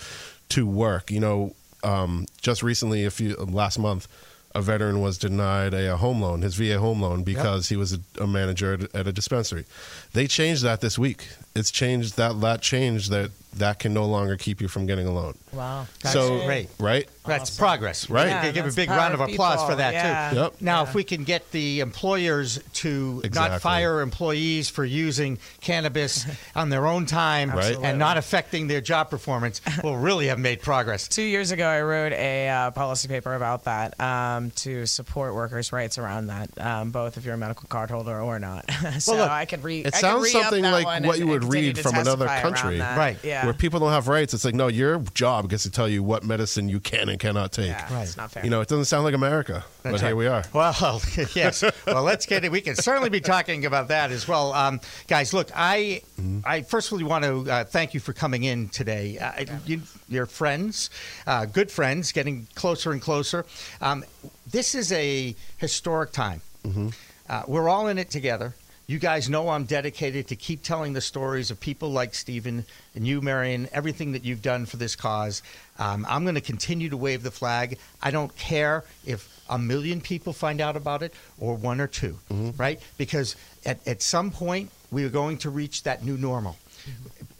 to 0.50 0.66
work. 0.66 1.10
You 1.10 1.20
know, 1.20 1.54
um, 1.82 2.26
just 2.40 2.62
recently, 2.62 3.04
a 3.04 3.10
few 3.10 3.34
last 3.34 3.78
month, 3.78 4.08
a 4.54 4.62
veteran 4.62 5.00
was 5.00 5.18
denied 5.18 5.74
a, 5.74 5.94
a, 5.94 5.96
home 5.96 6.20
loan, 6.20 6.42
his 6.42 6.54
VA 6.54 6.78
home 6.78 7.00
loan, 7.00 7.22
because 7.24 7.70
yep. 7.70 7.74
he 7.74 7.76
was 7.76 7.92
a, 7.94 7.98
a 8.20 8.26
manager 8.26 8.74
at, 8.74 8.94
at, 8.94 9.06
a 9.06 9.12
dispensary. 9.12 9.64
They 10.12 10.26
changed 10.26 10.62
that 10.62 10.80
this 10.80 10.98
week. 10.98 11.28
It's 11.54 11.70
changed 11.70 12.16
that 12.16 12.40
that 12.40 12.60
changed 12.60 13.10
that 13.10 13.30
that 13.54 13.78
can 13.78 13.92
no 13.92 14.06
longer 14.06 14.36
keep 14.36 14.60
you 14.60 14.68
from 14.68 14.86
getting 14.86 15.06
a 15.06 15.12
loan. 15.12 15.34
Wow, 15.52 15.86
that's 16.00 16.14
so 16.14 16.44
great, 16.46 16.68
right? 16.78 17.06
That's 17.26 17.50
awesome. 17.50 17.62
progress, 17.62 18.10
right? 18.10 18.28
Yeah, 18.28 18.50
give 18.50 18.66
a 18.66 18.72
big 18.72 18.88
round 18.88 19.14
of 19.14 19.20
applause 19.20 19.56
people. 19.56 19.66
for 19.68 19.76
that 19.76 19.92
yeah. 19.92 20.30
too. 20.30 20.36
Yep. 20.36 20.54
Now, 20.60 20.82
yeah. 20.82 20.88
if 20.88 20.94
we 20.94 21.04
can 21.04 21.24
get 21.24 21.50
the 21.52 21.80
employers 21.80 22.58
to 22.74 23.20
exactly. 23.24 23.52
not 23.52 23.60
fire 23.60 24.00
employees 24.00 24.70
for 24.70 24.84
using 24.84 25.38
cannabis 25.60 26.24
on 26.56 26.70
their 26.70 26.86
own 26.86 27.06
time 27.06 27.50
right. 27.50 27.76
and 27.80 27.98
not 27.98 28.16
affecting 28.16 28.66
their 28.66 28.80
job 28.80 29.10
performance, 29.10 29.60
we'll 29.84 29.96
really 29.96 30.28
have 30.28 30.38
made 30.38 30.62
progress. 30.62 31.06
Two 31.06 31.22
years 31.22 31.50
ago, 31.50 31.68
I 31.68 31.82
wrote 31.82 32.12
a 32.12 32.48
uh, 32.48 32.70
policy 32.70 33.08
paper 33.08 33.34
about 33.34 33.64
that 33.64 34.00
um, 34.00 34.50
to 34.52 34.86
support 34.86 35.34
workers' 35.34 35.72
rights 35.72 35.98
around 35.98 36.28
that, 36.28 36.50
um, 36.58 36.90
both 36.90 37.18
if 37.18 37.24
you're 37.24 37.34
a 37.34 37.38
medical 37.38 37.68
card 37.68 37.90
holder 37.90 38.20
or 38.20 38.38
not. 38.38 38.64
so 38.98 39.12
well, 39.12 39.22
look, 39.22 39.30
I 39.30 39.44
could 39.44 39.62
read. 39.62 39.86
It 39.86 39.94
sounds 40.02 40.30
something 40.30 40.62
like 40.62 40.86
what 40.86 40.96
and, 41.04 41.16
you 41.18 41.26
would 41.26 41.44
read 41.44 41.78
from 41.78 41.94
another 41.94 42.26
country, 42.26 42.78
right? 42.78 43.16
Yeah. 43.22 43.44
Where 43.44 43.54
people 43.54 43.80
don't 43.80 43.92
have 43.92 44.08
rights. 44.08 44.34
It's 44.34 44.44
like 44.44 44.54
no, 44.54 44.68
your 44.68 44.98
job 45.14 45.48
gets 45.48 45.62
to 45.62 45.70
tell 45.70 45.88
you 45.88 46.02
what 46.02 46.24
medicine 46.24 46.68
you 46.68 46.80
can 46.80 47.08
and 47.08 47.18
cannot 47.18 47.52
take. 47.52 47.68
Yeah, 47.68 47.94
right. 47.94 48.02
It's 48.02 48.16
not 48.16 48.30
fair. 48.30 48.44
You 48.44 48.50
know, 48.50 48.60
it 48.60 48.68
doesn't 48.68 48.84
sound 48.86 49.04
like 49.04 49.14
America, 49.14 49.64
That's 49.82 49.94
but 49.94 50.02
right. 50.02 50.08
here 50.08 50.16
we 50.16 50.26
are. 50.26 50.44
Well, 50.52 51.00
yes. 51.34 51.64
Well, 51.86 52.02
let's 52.02 52.26
get 52.26 52.44
it. 52.44 52.52
We 52.52 52.60
can 52.60 52.76
certainly 52.76 53.10
be 53.10 53.20
talking 53.20 53.64
about 53.64 53.88
that 53.88 54.10
as 54.10 54.28
well, 54.28 54.52
um, 54.52 54.80
guys. 55.08 55.32
Look, 55.32 55.50
I, 55.54 56.02
Mm-hmm. 56.22 56.40
I 56.44 56.62
firstly 56.62 57.04
want 57.04 57.24
to 57.24 57.50
uh, 57.50 57.64
thank 57.64 57.94
you 57.94 58.00
for 58.00 58.12
coming 58.12 58.44
in 58.44 58.68
today. 58.68 59.18
Uh, 59.18 59.44
you, 59.66 59.82
you're 60.08 60.26
friends, 60.26 60.90
uh, 61.26 61.46
good 61.46 61.70
friends, 61.70 62.12
getting 62.12 62.46
closer 62.54 62.92
and 62.92 63.00
closer. 63.00 63.44
Um, 63.80 64.04
this 64.48 64.74
is 64.74 64.92
a 64.92 65.34
historic 65.58 66.12
time. 66.12 66.40
Mm-hmm. 66.64 66.88
Uh, 67.28 67.42
we're 67.48 67.68
all 67.68 67.88
in 67.88 67.98
it 67.98 68.10
together. 68.10 68.54
You 68.92 68.98
guys 68.98 69.30
know 69.30 69.48
I'm 69.48 69.64
dedicated 69.64 70.28
to 70.28 70.36
keep 70.36 70.62
telling 70.62 70.92
the 70.92 71.00
stories 71.00 71.50
of 71.50 71.58
people 71.58 71.92
like 71.92 72.14
Stephen 72.14 72.66
and 72.94 73.06
you, 73.06 73.22
Marion, 73.22 73.66
everything 73.72 74.12
that 74.12 74.22
you've 74.22 74.42
done 74.42 74.66
for 74.66 74.76
this 74.76 74.96
cause. 74.96 75.42
Um, 75.78 76.04
I'm 76.06 76.24
going 76.24 76.34
to 76.34 76.42
continue 76.42 76.90
to 76.90 76.96
wave 76.98 77.22
the 77.22 77.30
flag. 77.30 77.78
I 78.02 78.10
don't 78.10 78.36
care 78.36 78.84
if 79.06 79.26
a 79.48 79.58
million 79.58 80.02
people 80.02 80.34
find 80.34 80.60
out 80.60 80.76
about 80.76 81.02
it 81.02 81.14
or 81.40 81.54
one 81.54 81.80
or 81.80 81.86
2 81.86 82.18
Mm-hmm. 82.30 82.50
right? 82.58 82.82
Because 82.98 83.34
at, 83.64 83.78
at 83.88 84.02
some 84.02 84.30
point, 84.30 84.70
we 84.90 85.04
are 85.04 85.08
going 85.08 85.38
to 85.38 85.48
reach 85.48 85.84
that 85.84 86.04
new 86.04 86.18
normal. 86.18 86.58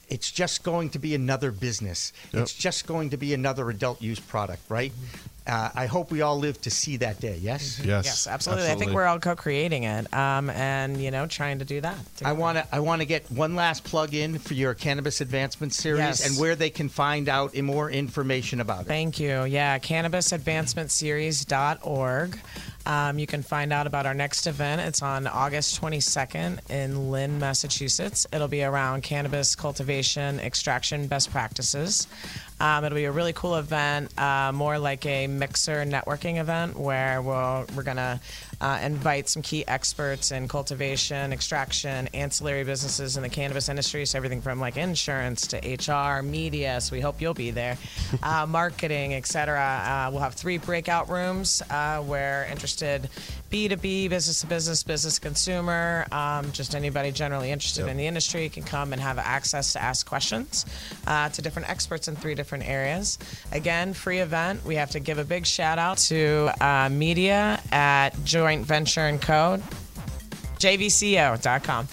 It's 0.09 0.31
just 0.31 0.63
going 0.63 0.89
to 0.91 0.99
be 0.99 1.15
another 1.15 1.53
business. 1.53 2.15
Yep. 2.33 2.45
It's 2.45 2.55
just 2.55 2.87
going 2.87 3.11
to 3.11 3.19
be 3.19 3.35
another 3.35 3.69
adult 3.69 4.01
use 4.01 4.21
product, 4.21 4.63
right? 4.71 4.93
Uh, 5.45 5.71
I 5.75 5.87
hope 5.87 6.13
we 6.13 6.23
all 6.23 6.39
live 6.39 6.61
to 6.63 6.71
see 6.71 6.99
that 6.99 7.19
day. 7.21 7.37
Yes. 7.41 7.81
Yes, 7.81 8.05
Yes, 8.05 8.27
absolutely. 8.29 8.71
I 8.71 8.77
think 8.77 8.93
we're 8.93 9.07
all 9.07 9.19
co-creating 9.19 9.83
it, 9.85 10.13
um, 10.15 10.49
and 10.51 11.03
you 11.03 11.11
know, 11.11 11.27
trying 11.27 11.59
to 11.59 11.65
do 11.65 11.81
that. 11.81 11.97
I 12.25 12.31
want 12.33 12.59
to. 12.59 12.67
I 12.75 12.79
want 12.81 13.01
to 13.03 13.07
get 13.07 13.29
one 13.31 13.57
last 13.57 13.83
plug 13.83 14.15
in 14.15 14.39
for 14.39 14.55
your 14.55 14.75
cannabis 14.75 15.21
advancement 15.21 15.73
series 15.73 15.99
Yes. 15.99 16.25
and 16.29 16.39
where 16.39 16.55
they 16.55 16.71
can 16.71 16.89
find 16.89 17.29
out 17.29 17.57
more 17.57 17.91
information 17.91 18.61
about 18.61 18.83
it. 18.83 18.87
Thank 18.87 19.19
you. 19.19 19.43
Yeah, 19.45 19.79
cannabisadvancementseries.org. 19.81 22.39
Um, 22.85 23.19
you 23.19 23.27
can 23.27 23.43
find 23.43 23.73
out 23.73 23.87
about 23.87 24.07
our 24.07 24.15
next 24.15 24.47
event. 24.47 24.81
It's 24.81 25.03
on 25.03 25.27
August 25.27 25.81
22nd 25.81 26.71
in 26.71 27.11
Lynn, 27.11 27.39
Massachusetts. 27.39 28.27
It'll 28.33 28.49
be 28.49 28.65
around 28.65 29.03
cannabis 29.03 29.55
cultivation, 29.55 30.41
extraction 30.41 31.07
best 31.07 31.31
practices. 31.31 32.09
Um, 32.61 32.85
it'll 32.85 32.97
be 32.97 33.05
a 33.05 33.13
really 33.13 33.33
cool 33.33 33.57
event, 33.57 34.17
uh, 34.19 34.53
more 34.53 34.79
like 34.79 35.05
a 35.07 35.27
mixer 35.27 35.85
networking 35.85 36.41
event 36.41 36.79
where 36.79 37.21
we'll, 37.21 37.67
we're 37.75 37.83
going 37.83 37.97
to 37.97 38.21
uh, 38.63 38.79
invite 38.81 39.29
some 39.29 39.43
key 39.43 39.67
experts 39.67 40.31
in 40.31 40.47
cultivation, 40.47 41.33
extraction, 41.33 42.09
ancillary 42.15 42.63
businesses 42.63 43.17
in 43.17 43.23
the 43.23 43.29
cannabis 43.29 43.69
industry. 43.69 44.07
So 44.07 44.17
everything 44.17 44.41
from 44.41 44.61
like 44.61 44.77
insurance 44.77 45.49
to 45.49 45.59
HR, 45.59 46.23
media. 46.23 46.81
So 46.81 46.95
we 46.95 47.01
hope 47.01 47.21
you'll 47.21 47.35
be 47.35 47.51
there, 47.51 47.77
uh, 48.23 48.47
marketing, 48.49 49.15
etc. 49.15 49.59
Uh, 49.59 50.11
we'll 50.13 50.23
have 50.23 50.35
three 50.35 50.59
breakout 50.59 51.11
rooms 51.11 51.61
uh, 51.71 52.01
where 52.01 52.47
interested 52.51 53.11
B2B, 53.51 54.09
business 54.09 54.41
to 54.41 54.47
business, 54.47 54.83
business 54.83 55.19
consumer, 55.19 56.07
um, 56.11 56.51
just 56.53 56.75
anybody 56.75 57.11
generally 57.11 57.51
interested 57.51 57.87
in 57.87 57.99
the 57.99 58.07
industry 58.07 58.49
can 58.49 58.63
come 58.63 58.93
and 58.95 59.03
have 59.03 59.19
access 59.19 59.75
to 59.75 59.83
ask 59.83 60.07
questions 60.07 60.65
uh, 61.07 61.29
to 61.29 61.43
different 61.43 61.69
experts 61.69 62.09
in 62.09 62.17
three 62.17 62.35
different 62.35 62.67
areas. 62.67 63.19
Again, 63.51 63.93
free 63.93 64.21
event. 64.21 64.65
We 64.65 64.77
have 64.77 64.91
to 64.93 65.01
give 65.01 65.19
a 65.19 65.25
big 65.25 65.45
shout 65.45 65.79
out 65.79 65.99
to 65.99 66.51
uh, 66.61 66.89
media 66.89 67.61
at 67.71 68.11
Joint 68.53 68.67
Venture 68.67 69.07
and 69.07 69.23
Code, 69.23 69.63
jvco.com. 70.59 71.89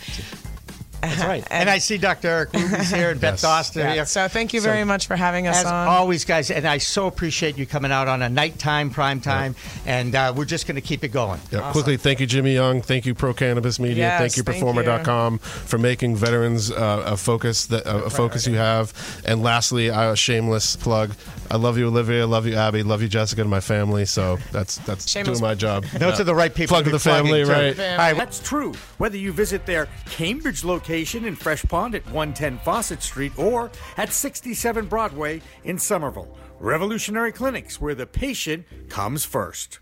That's 1.02 1.24
right. 1.24 1.46
and, 1.52 1.70
I 1.70 1.78
see 1.78 1.98
Dr. 1.98 2.28
Eric 2.28 2.54
Ruby's 2.54 2.92
here 2.92 3.12
and 3.12 3.22
Beth 3.22 3.42
Yes. 3.42 3.46
Doster 3.72 3.76
Yeah, 3.78 3.94
here. 3.94 4.06
So 4.06 4.28
thank 4.28 4.54
you 4.54 4.60
So, 4.60 4.70
very 4.70 4.84
much 4.84 5.08
for 5.08 5.16
having 5.16 5.48
us 5.48 5.58
As 5.60 5.66
on. 5.66 5.88
always, 5.88 6.26
guys, 6.26 6.52
and 6.52 6.68
I 6.68 6.78
so 6.80 7.08
appreciate 7.08 7.58
you 7.58 7.66
coming 7.66 7.92
out 7.92 8.08
on 8.08 8.22
a 8.22 8.30
nighttime, 8.30 8.90
prime 8.90 9.22
time, 9.22 9.56
and 9.86 10.16
uh, 10.16 10.34
we're 10.36 10.46
just 10.46 10.68
going 10.68 10.76
to 10.76 10.82
keep 10.82 11.04
it 11.04 11.10
going. 11.10 11.40
Yeah, 11.52 11.72
quickly, 11.72 11.98
thank 11.98 12.20
you, 12.20 12.26
Jimmy 12.26 12.54
Young. 12.54 12.82
Thank 12.82 13.06
you, 13.06 13.14
Pro 13.16 13.34
Cannabis 13.34 13.80
Media. 13.80 13.98
Yes, 14.06 14.20
thank 14.20 14.38
you, 14.38 14.44
thank 14.44 14.58
Performer.com, 14.64 15.38
for 15.40 15.78
making 15.78 16.16
veterans 16.16 16.72
uh, 16.72 17.04
a 17.06 17.18
focus 17.18 17.68
that 17.68 17.86
uh, 17.88 18.04
a 18.06 18.10
focus 18.10 18.48
you 18.48 18.56
have. 18.56 18.94
And 19.26 19.42
lastly, 19.44 19.92
I, 19.92 20.12
a 20.12 20.16
shameless 20.16 20.76
plug. 20.76 21.14
I 21.52 21.56
love 21.58 21.78
you, 21.78 21.88
Olivia. 21.88 22.22
I 22.22 22.26
love 22.26 22.46
you, 22.46 22.56
Abby. 22.56 22.84
Love 22.84 23.02
you, 23.02 23.08
Jessica, 23.08 23.42
and 23.42 23.50
my 23.50 23.60
family. 23.60 24.06
So 24.06 24.38
that's 24.52 24.78
that's 24.80 25.10
Shameless- 25.10 25.40
doing 25.40 25.50
my 25.50 25.56
job. 25.56 25.84
Those 25.86 26.16
Yeah. 26.16 26.22
are 26.22 26.24
the 26.26 26.36
right 26.36 26.54
people 26.54 26.74
Plug 26.76 26.86
to 26.86 26.90
to 26.92 26.96
the 26.96 27.00
family, 27.00 27.44
plugging, 27.44 27.76
too. 27.76 27.82
right? 27.82 27.92
All 27.92 27.98
right, 27.98 28.16
That's 28.18 28.40
true. 28.40 28.74
Whether 28.98 29.18
you 29.18 29.32
visit 29.34 29.66
their 29.66 29.88
Cambridge 30.10 30.64
location 30.89 31.25
in 31.25 31.36
Fresh 31.36 31.62
Pond 31.65 31.93
at 31.93 32.04
110 32.06 32.58
Fawcett 32.65 33.04
Street 33.04 33.32
or 33.38 33.69
at 33.97 34.12
67 34.12 34.88
Broadway 34.88 35.39
in 35.63 35.78
Somerville. 35.78 36.36
Revolutionary 36.60 37.32
Clinics, 37.32 37.80
where 37.80 37.93
the 37.93 38.08
patient 38.08 38.65
comes 38.89 39.23
first. 39.23 39.80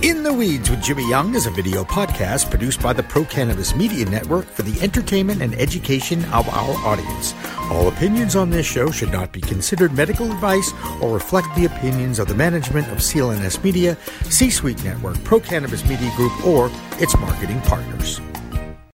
In 0.00 0.22
the 0.22 0.32
Weeds 0.32 0.70
with 0.70 0.82
Jimmy 0.82 1.06
Young 1.10 1.34
is 1.34 1.44
a 1.44 1.50
video 1.50 1.84
podcast 1.84 2.48
produced 2.48 2.82
by 2.82 2.94
the 2.94 3.02
Pro 3.02 3.26
Cannabis 3.26 3.74
Media 3.76 4.06
Network 4.06 4.46
for 4.46 4.62
the 4.62 4.80
entertainment 4.80 5.42
and 5.42 5.54
education 5.56 6.24
of 6.32 6.48
our 6.48 6.74
audience. 6.86 7.34
All 7.70 7.88
opinions 7.88 8.34
on 8.34 8.48
this 8.48 8.64
show 8.64 8.90
should 8.90 9.12
not 9.12 9.30
be 9.30 9.42
considered 9.42 9.92
medical 9.92 10.32
advice 10.32 10.72
or 11.02 11.12
reflect 11.12 11.54
the 11.54 11.66
opinions 11.66 12.18
of 12.18 12.28
the 12.28 12.34
management 12.34 12.88
of 12.88 12.98
CLNS 12.98 13.62
Media, 13.62 13.94
C 14.30 14.48
Suite 14.48 14.82
Network, 14.84 15.22
Pro 15.22 15.38
Cannabis 15.38 15.86
Media 15.86 16.10
Group, 16.16 16.46
or 16.46 16.70
its 16.98 17.14
marketing 17.18 17.60
partners. 17.60 18.22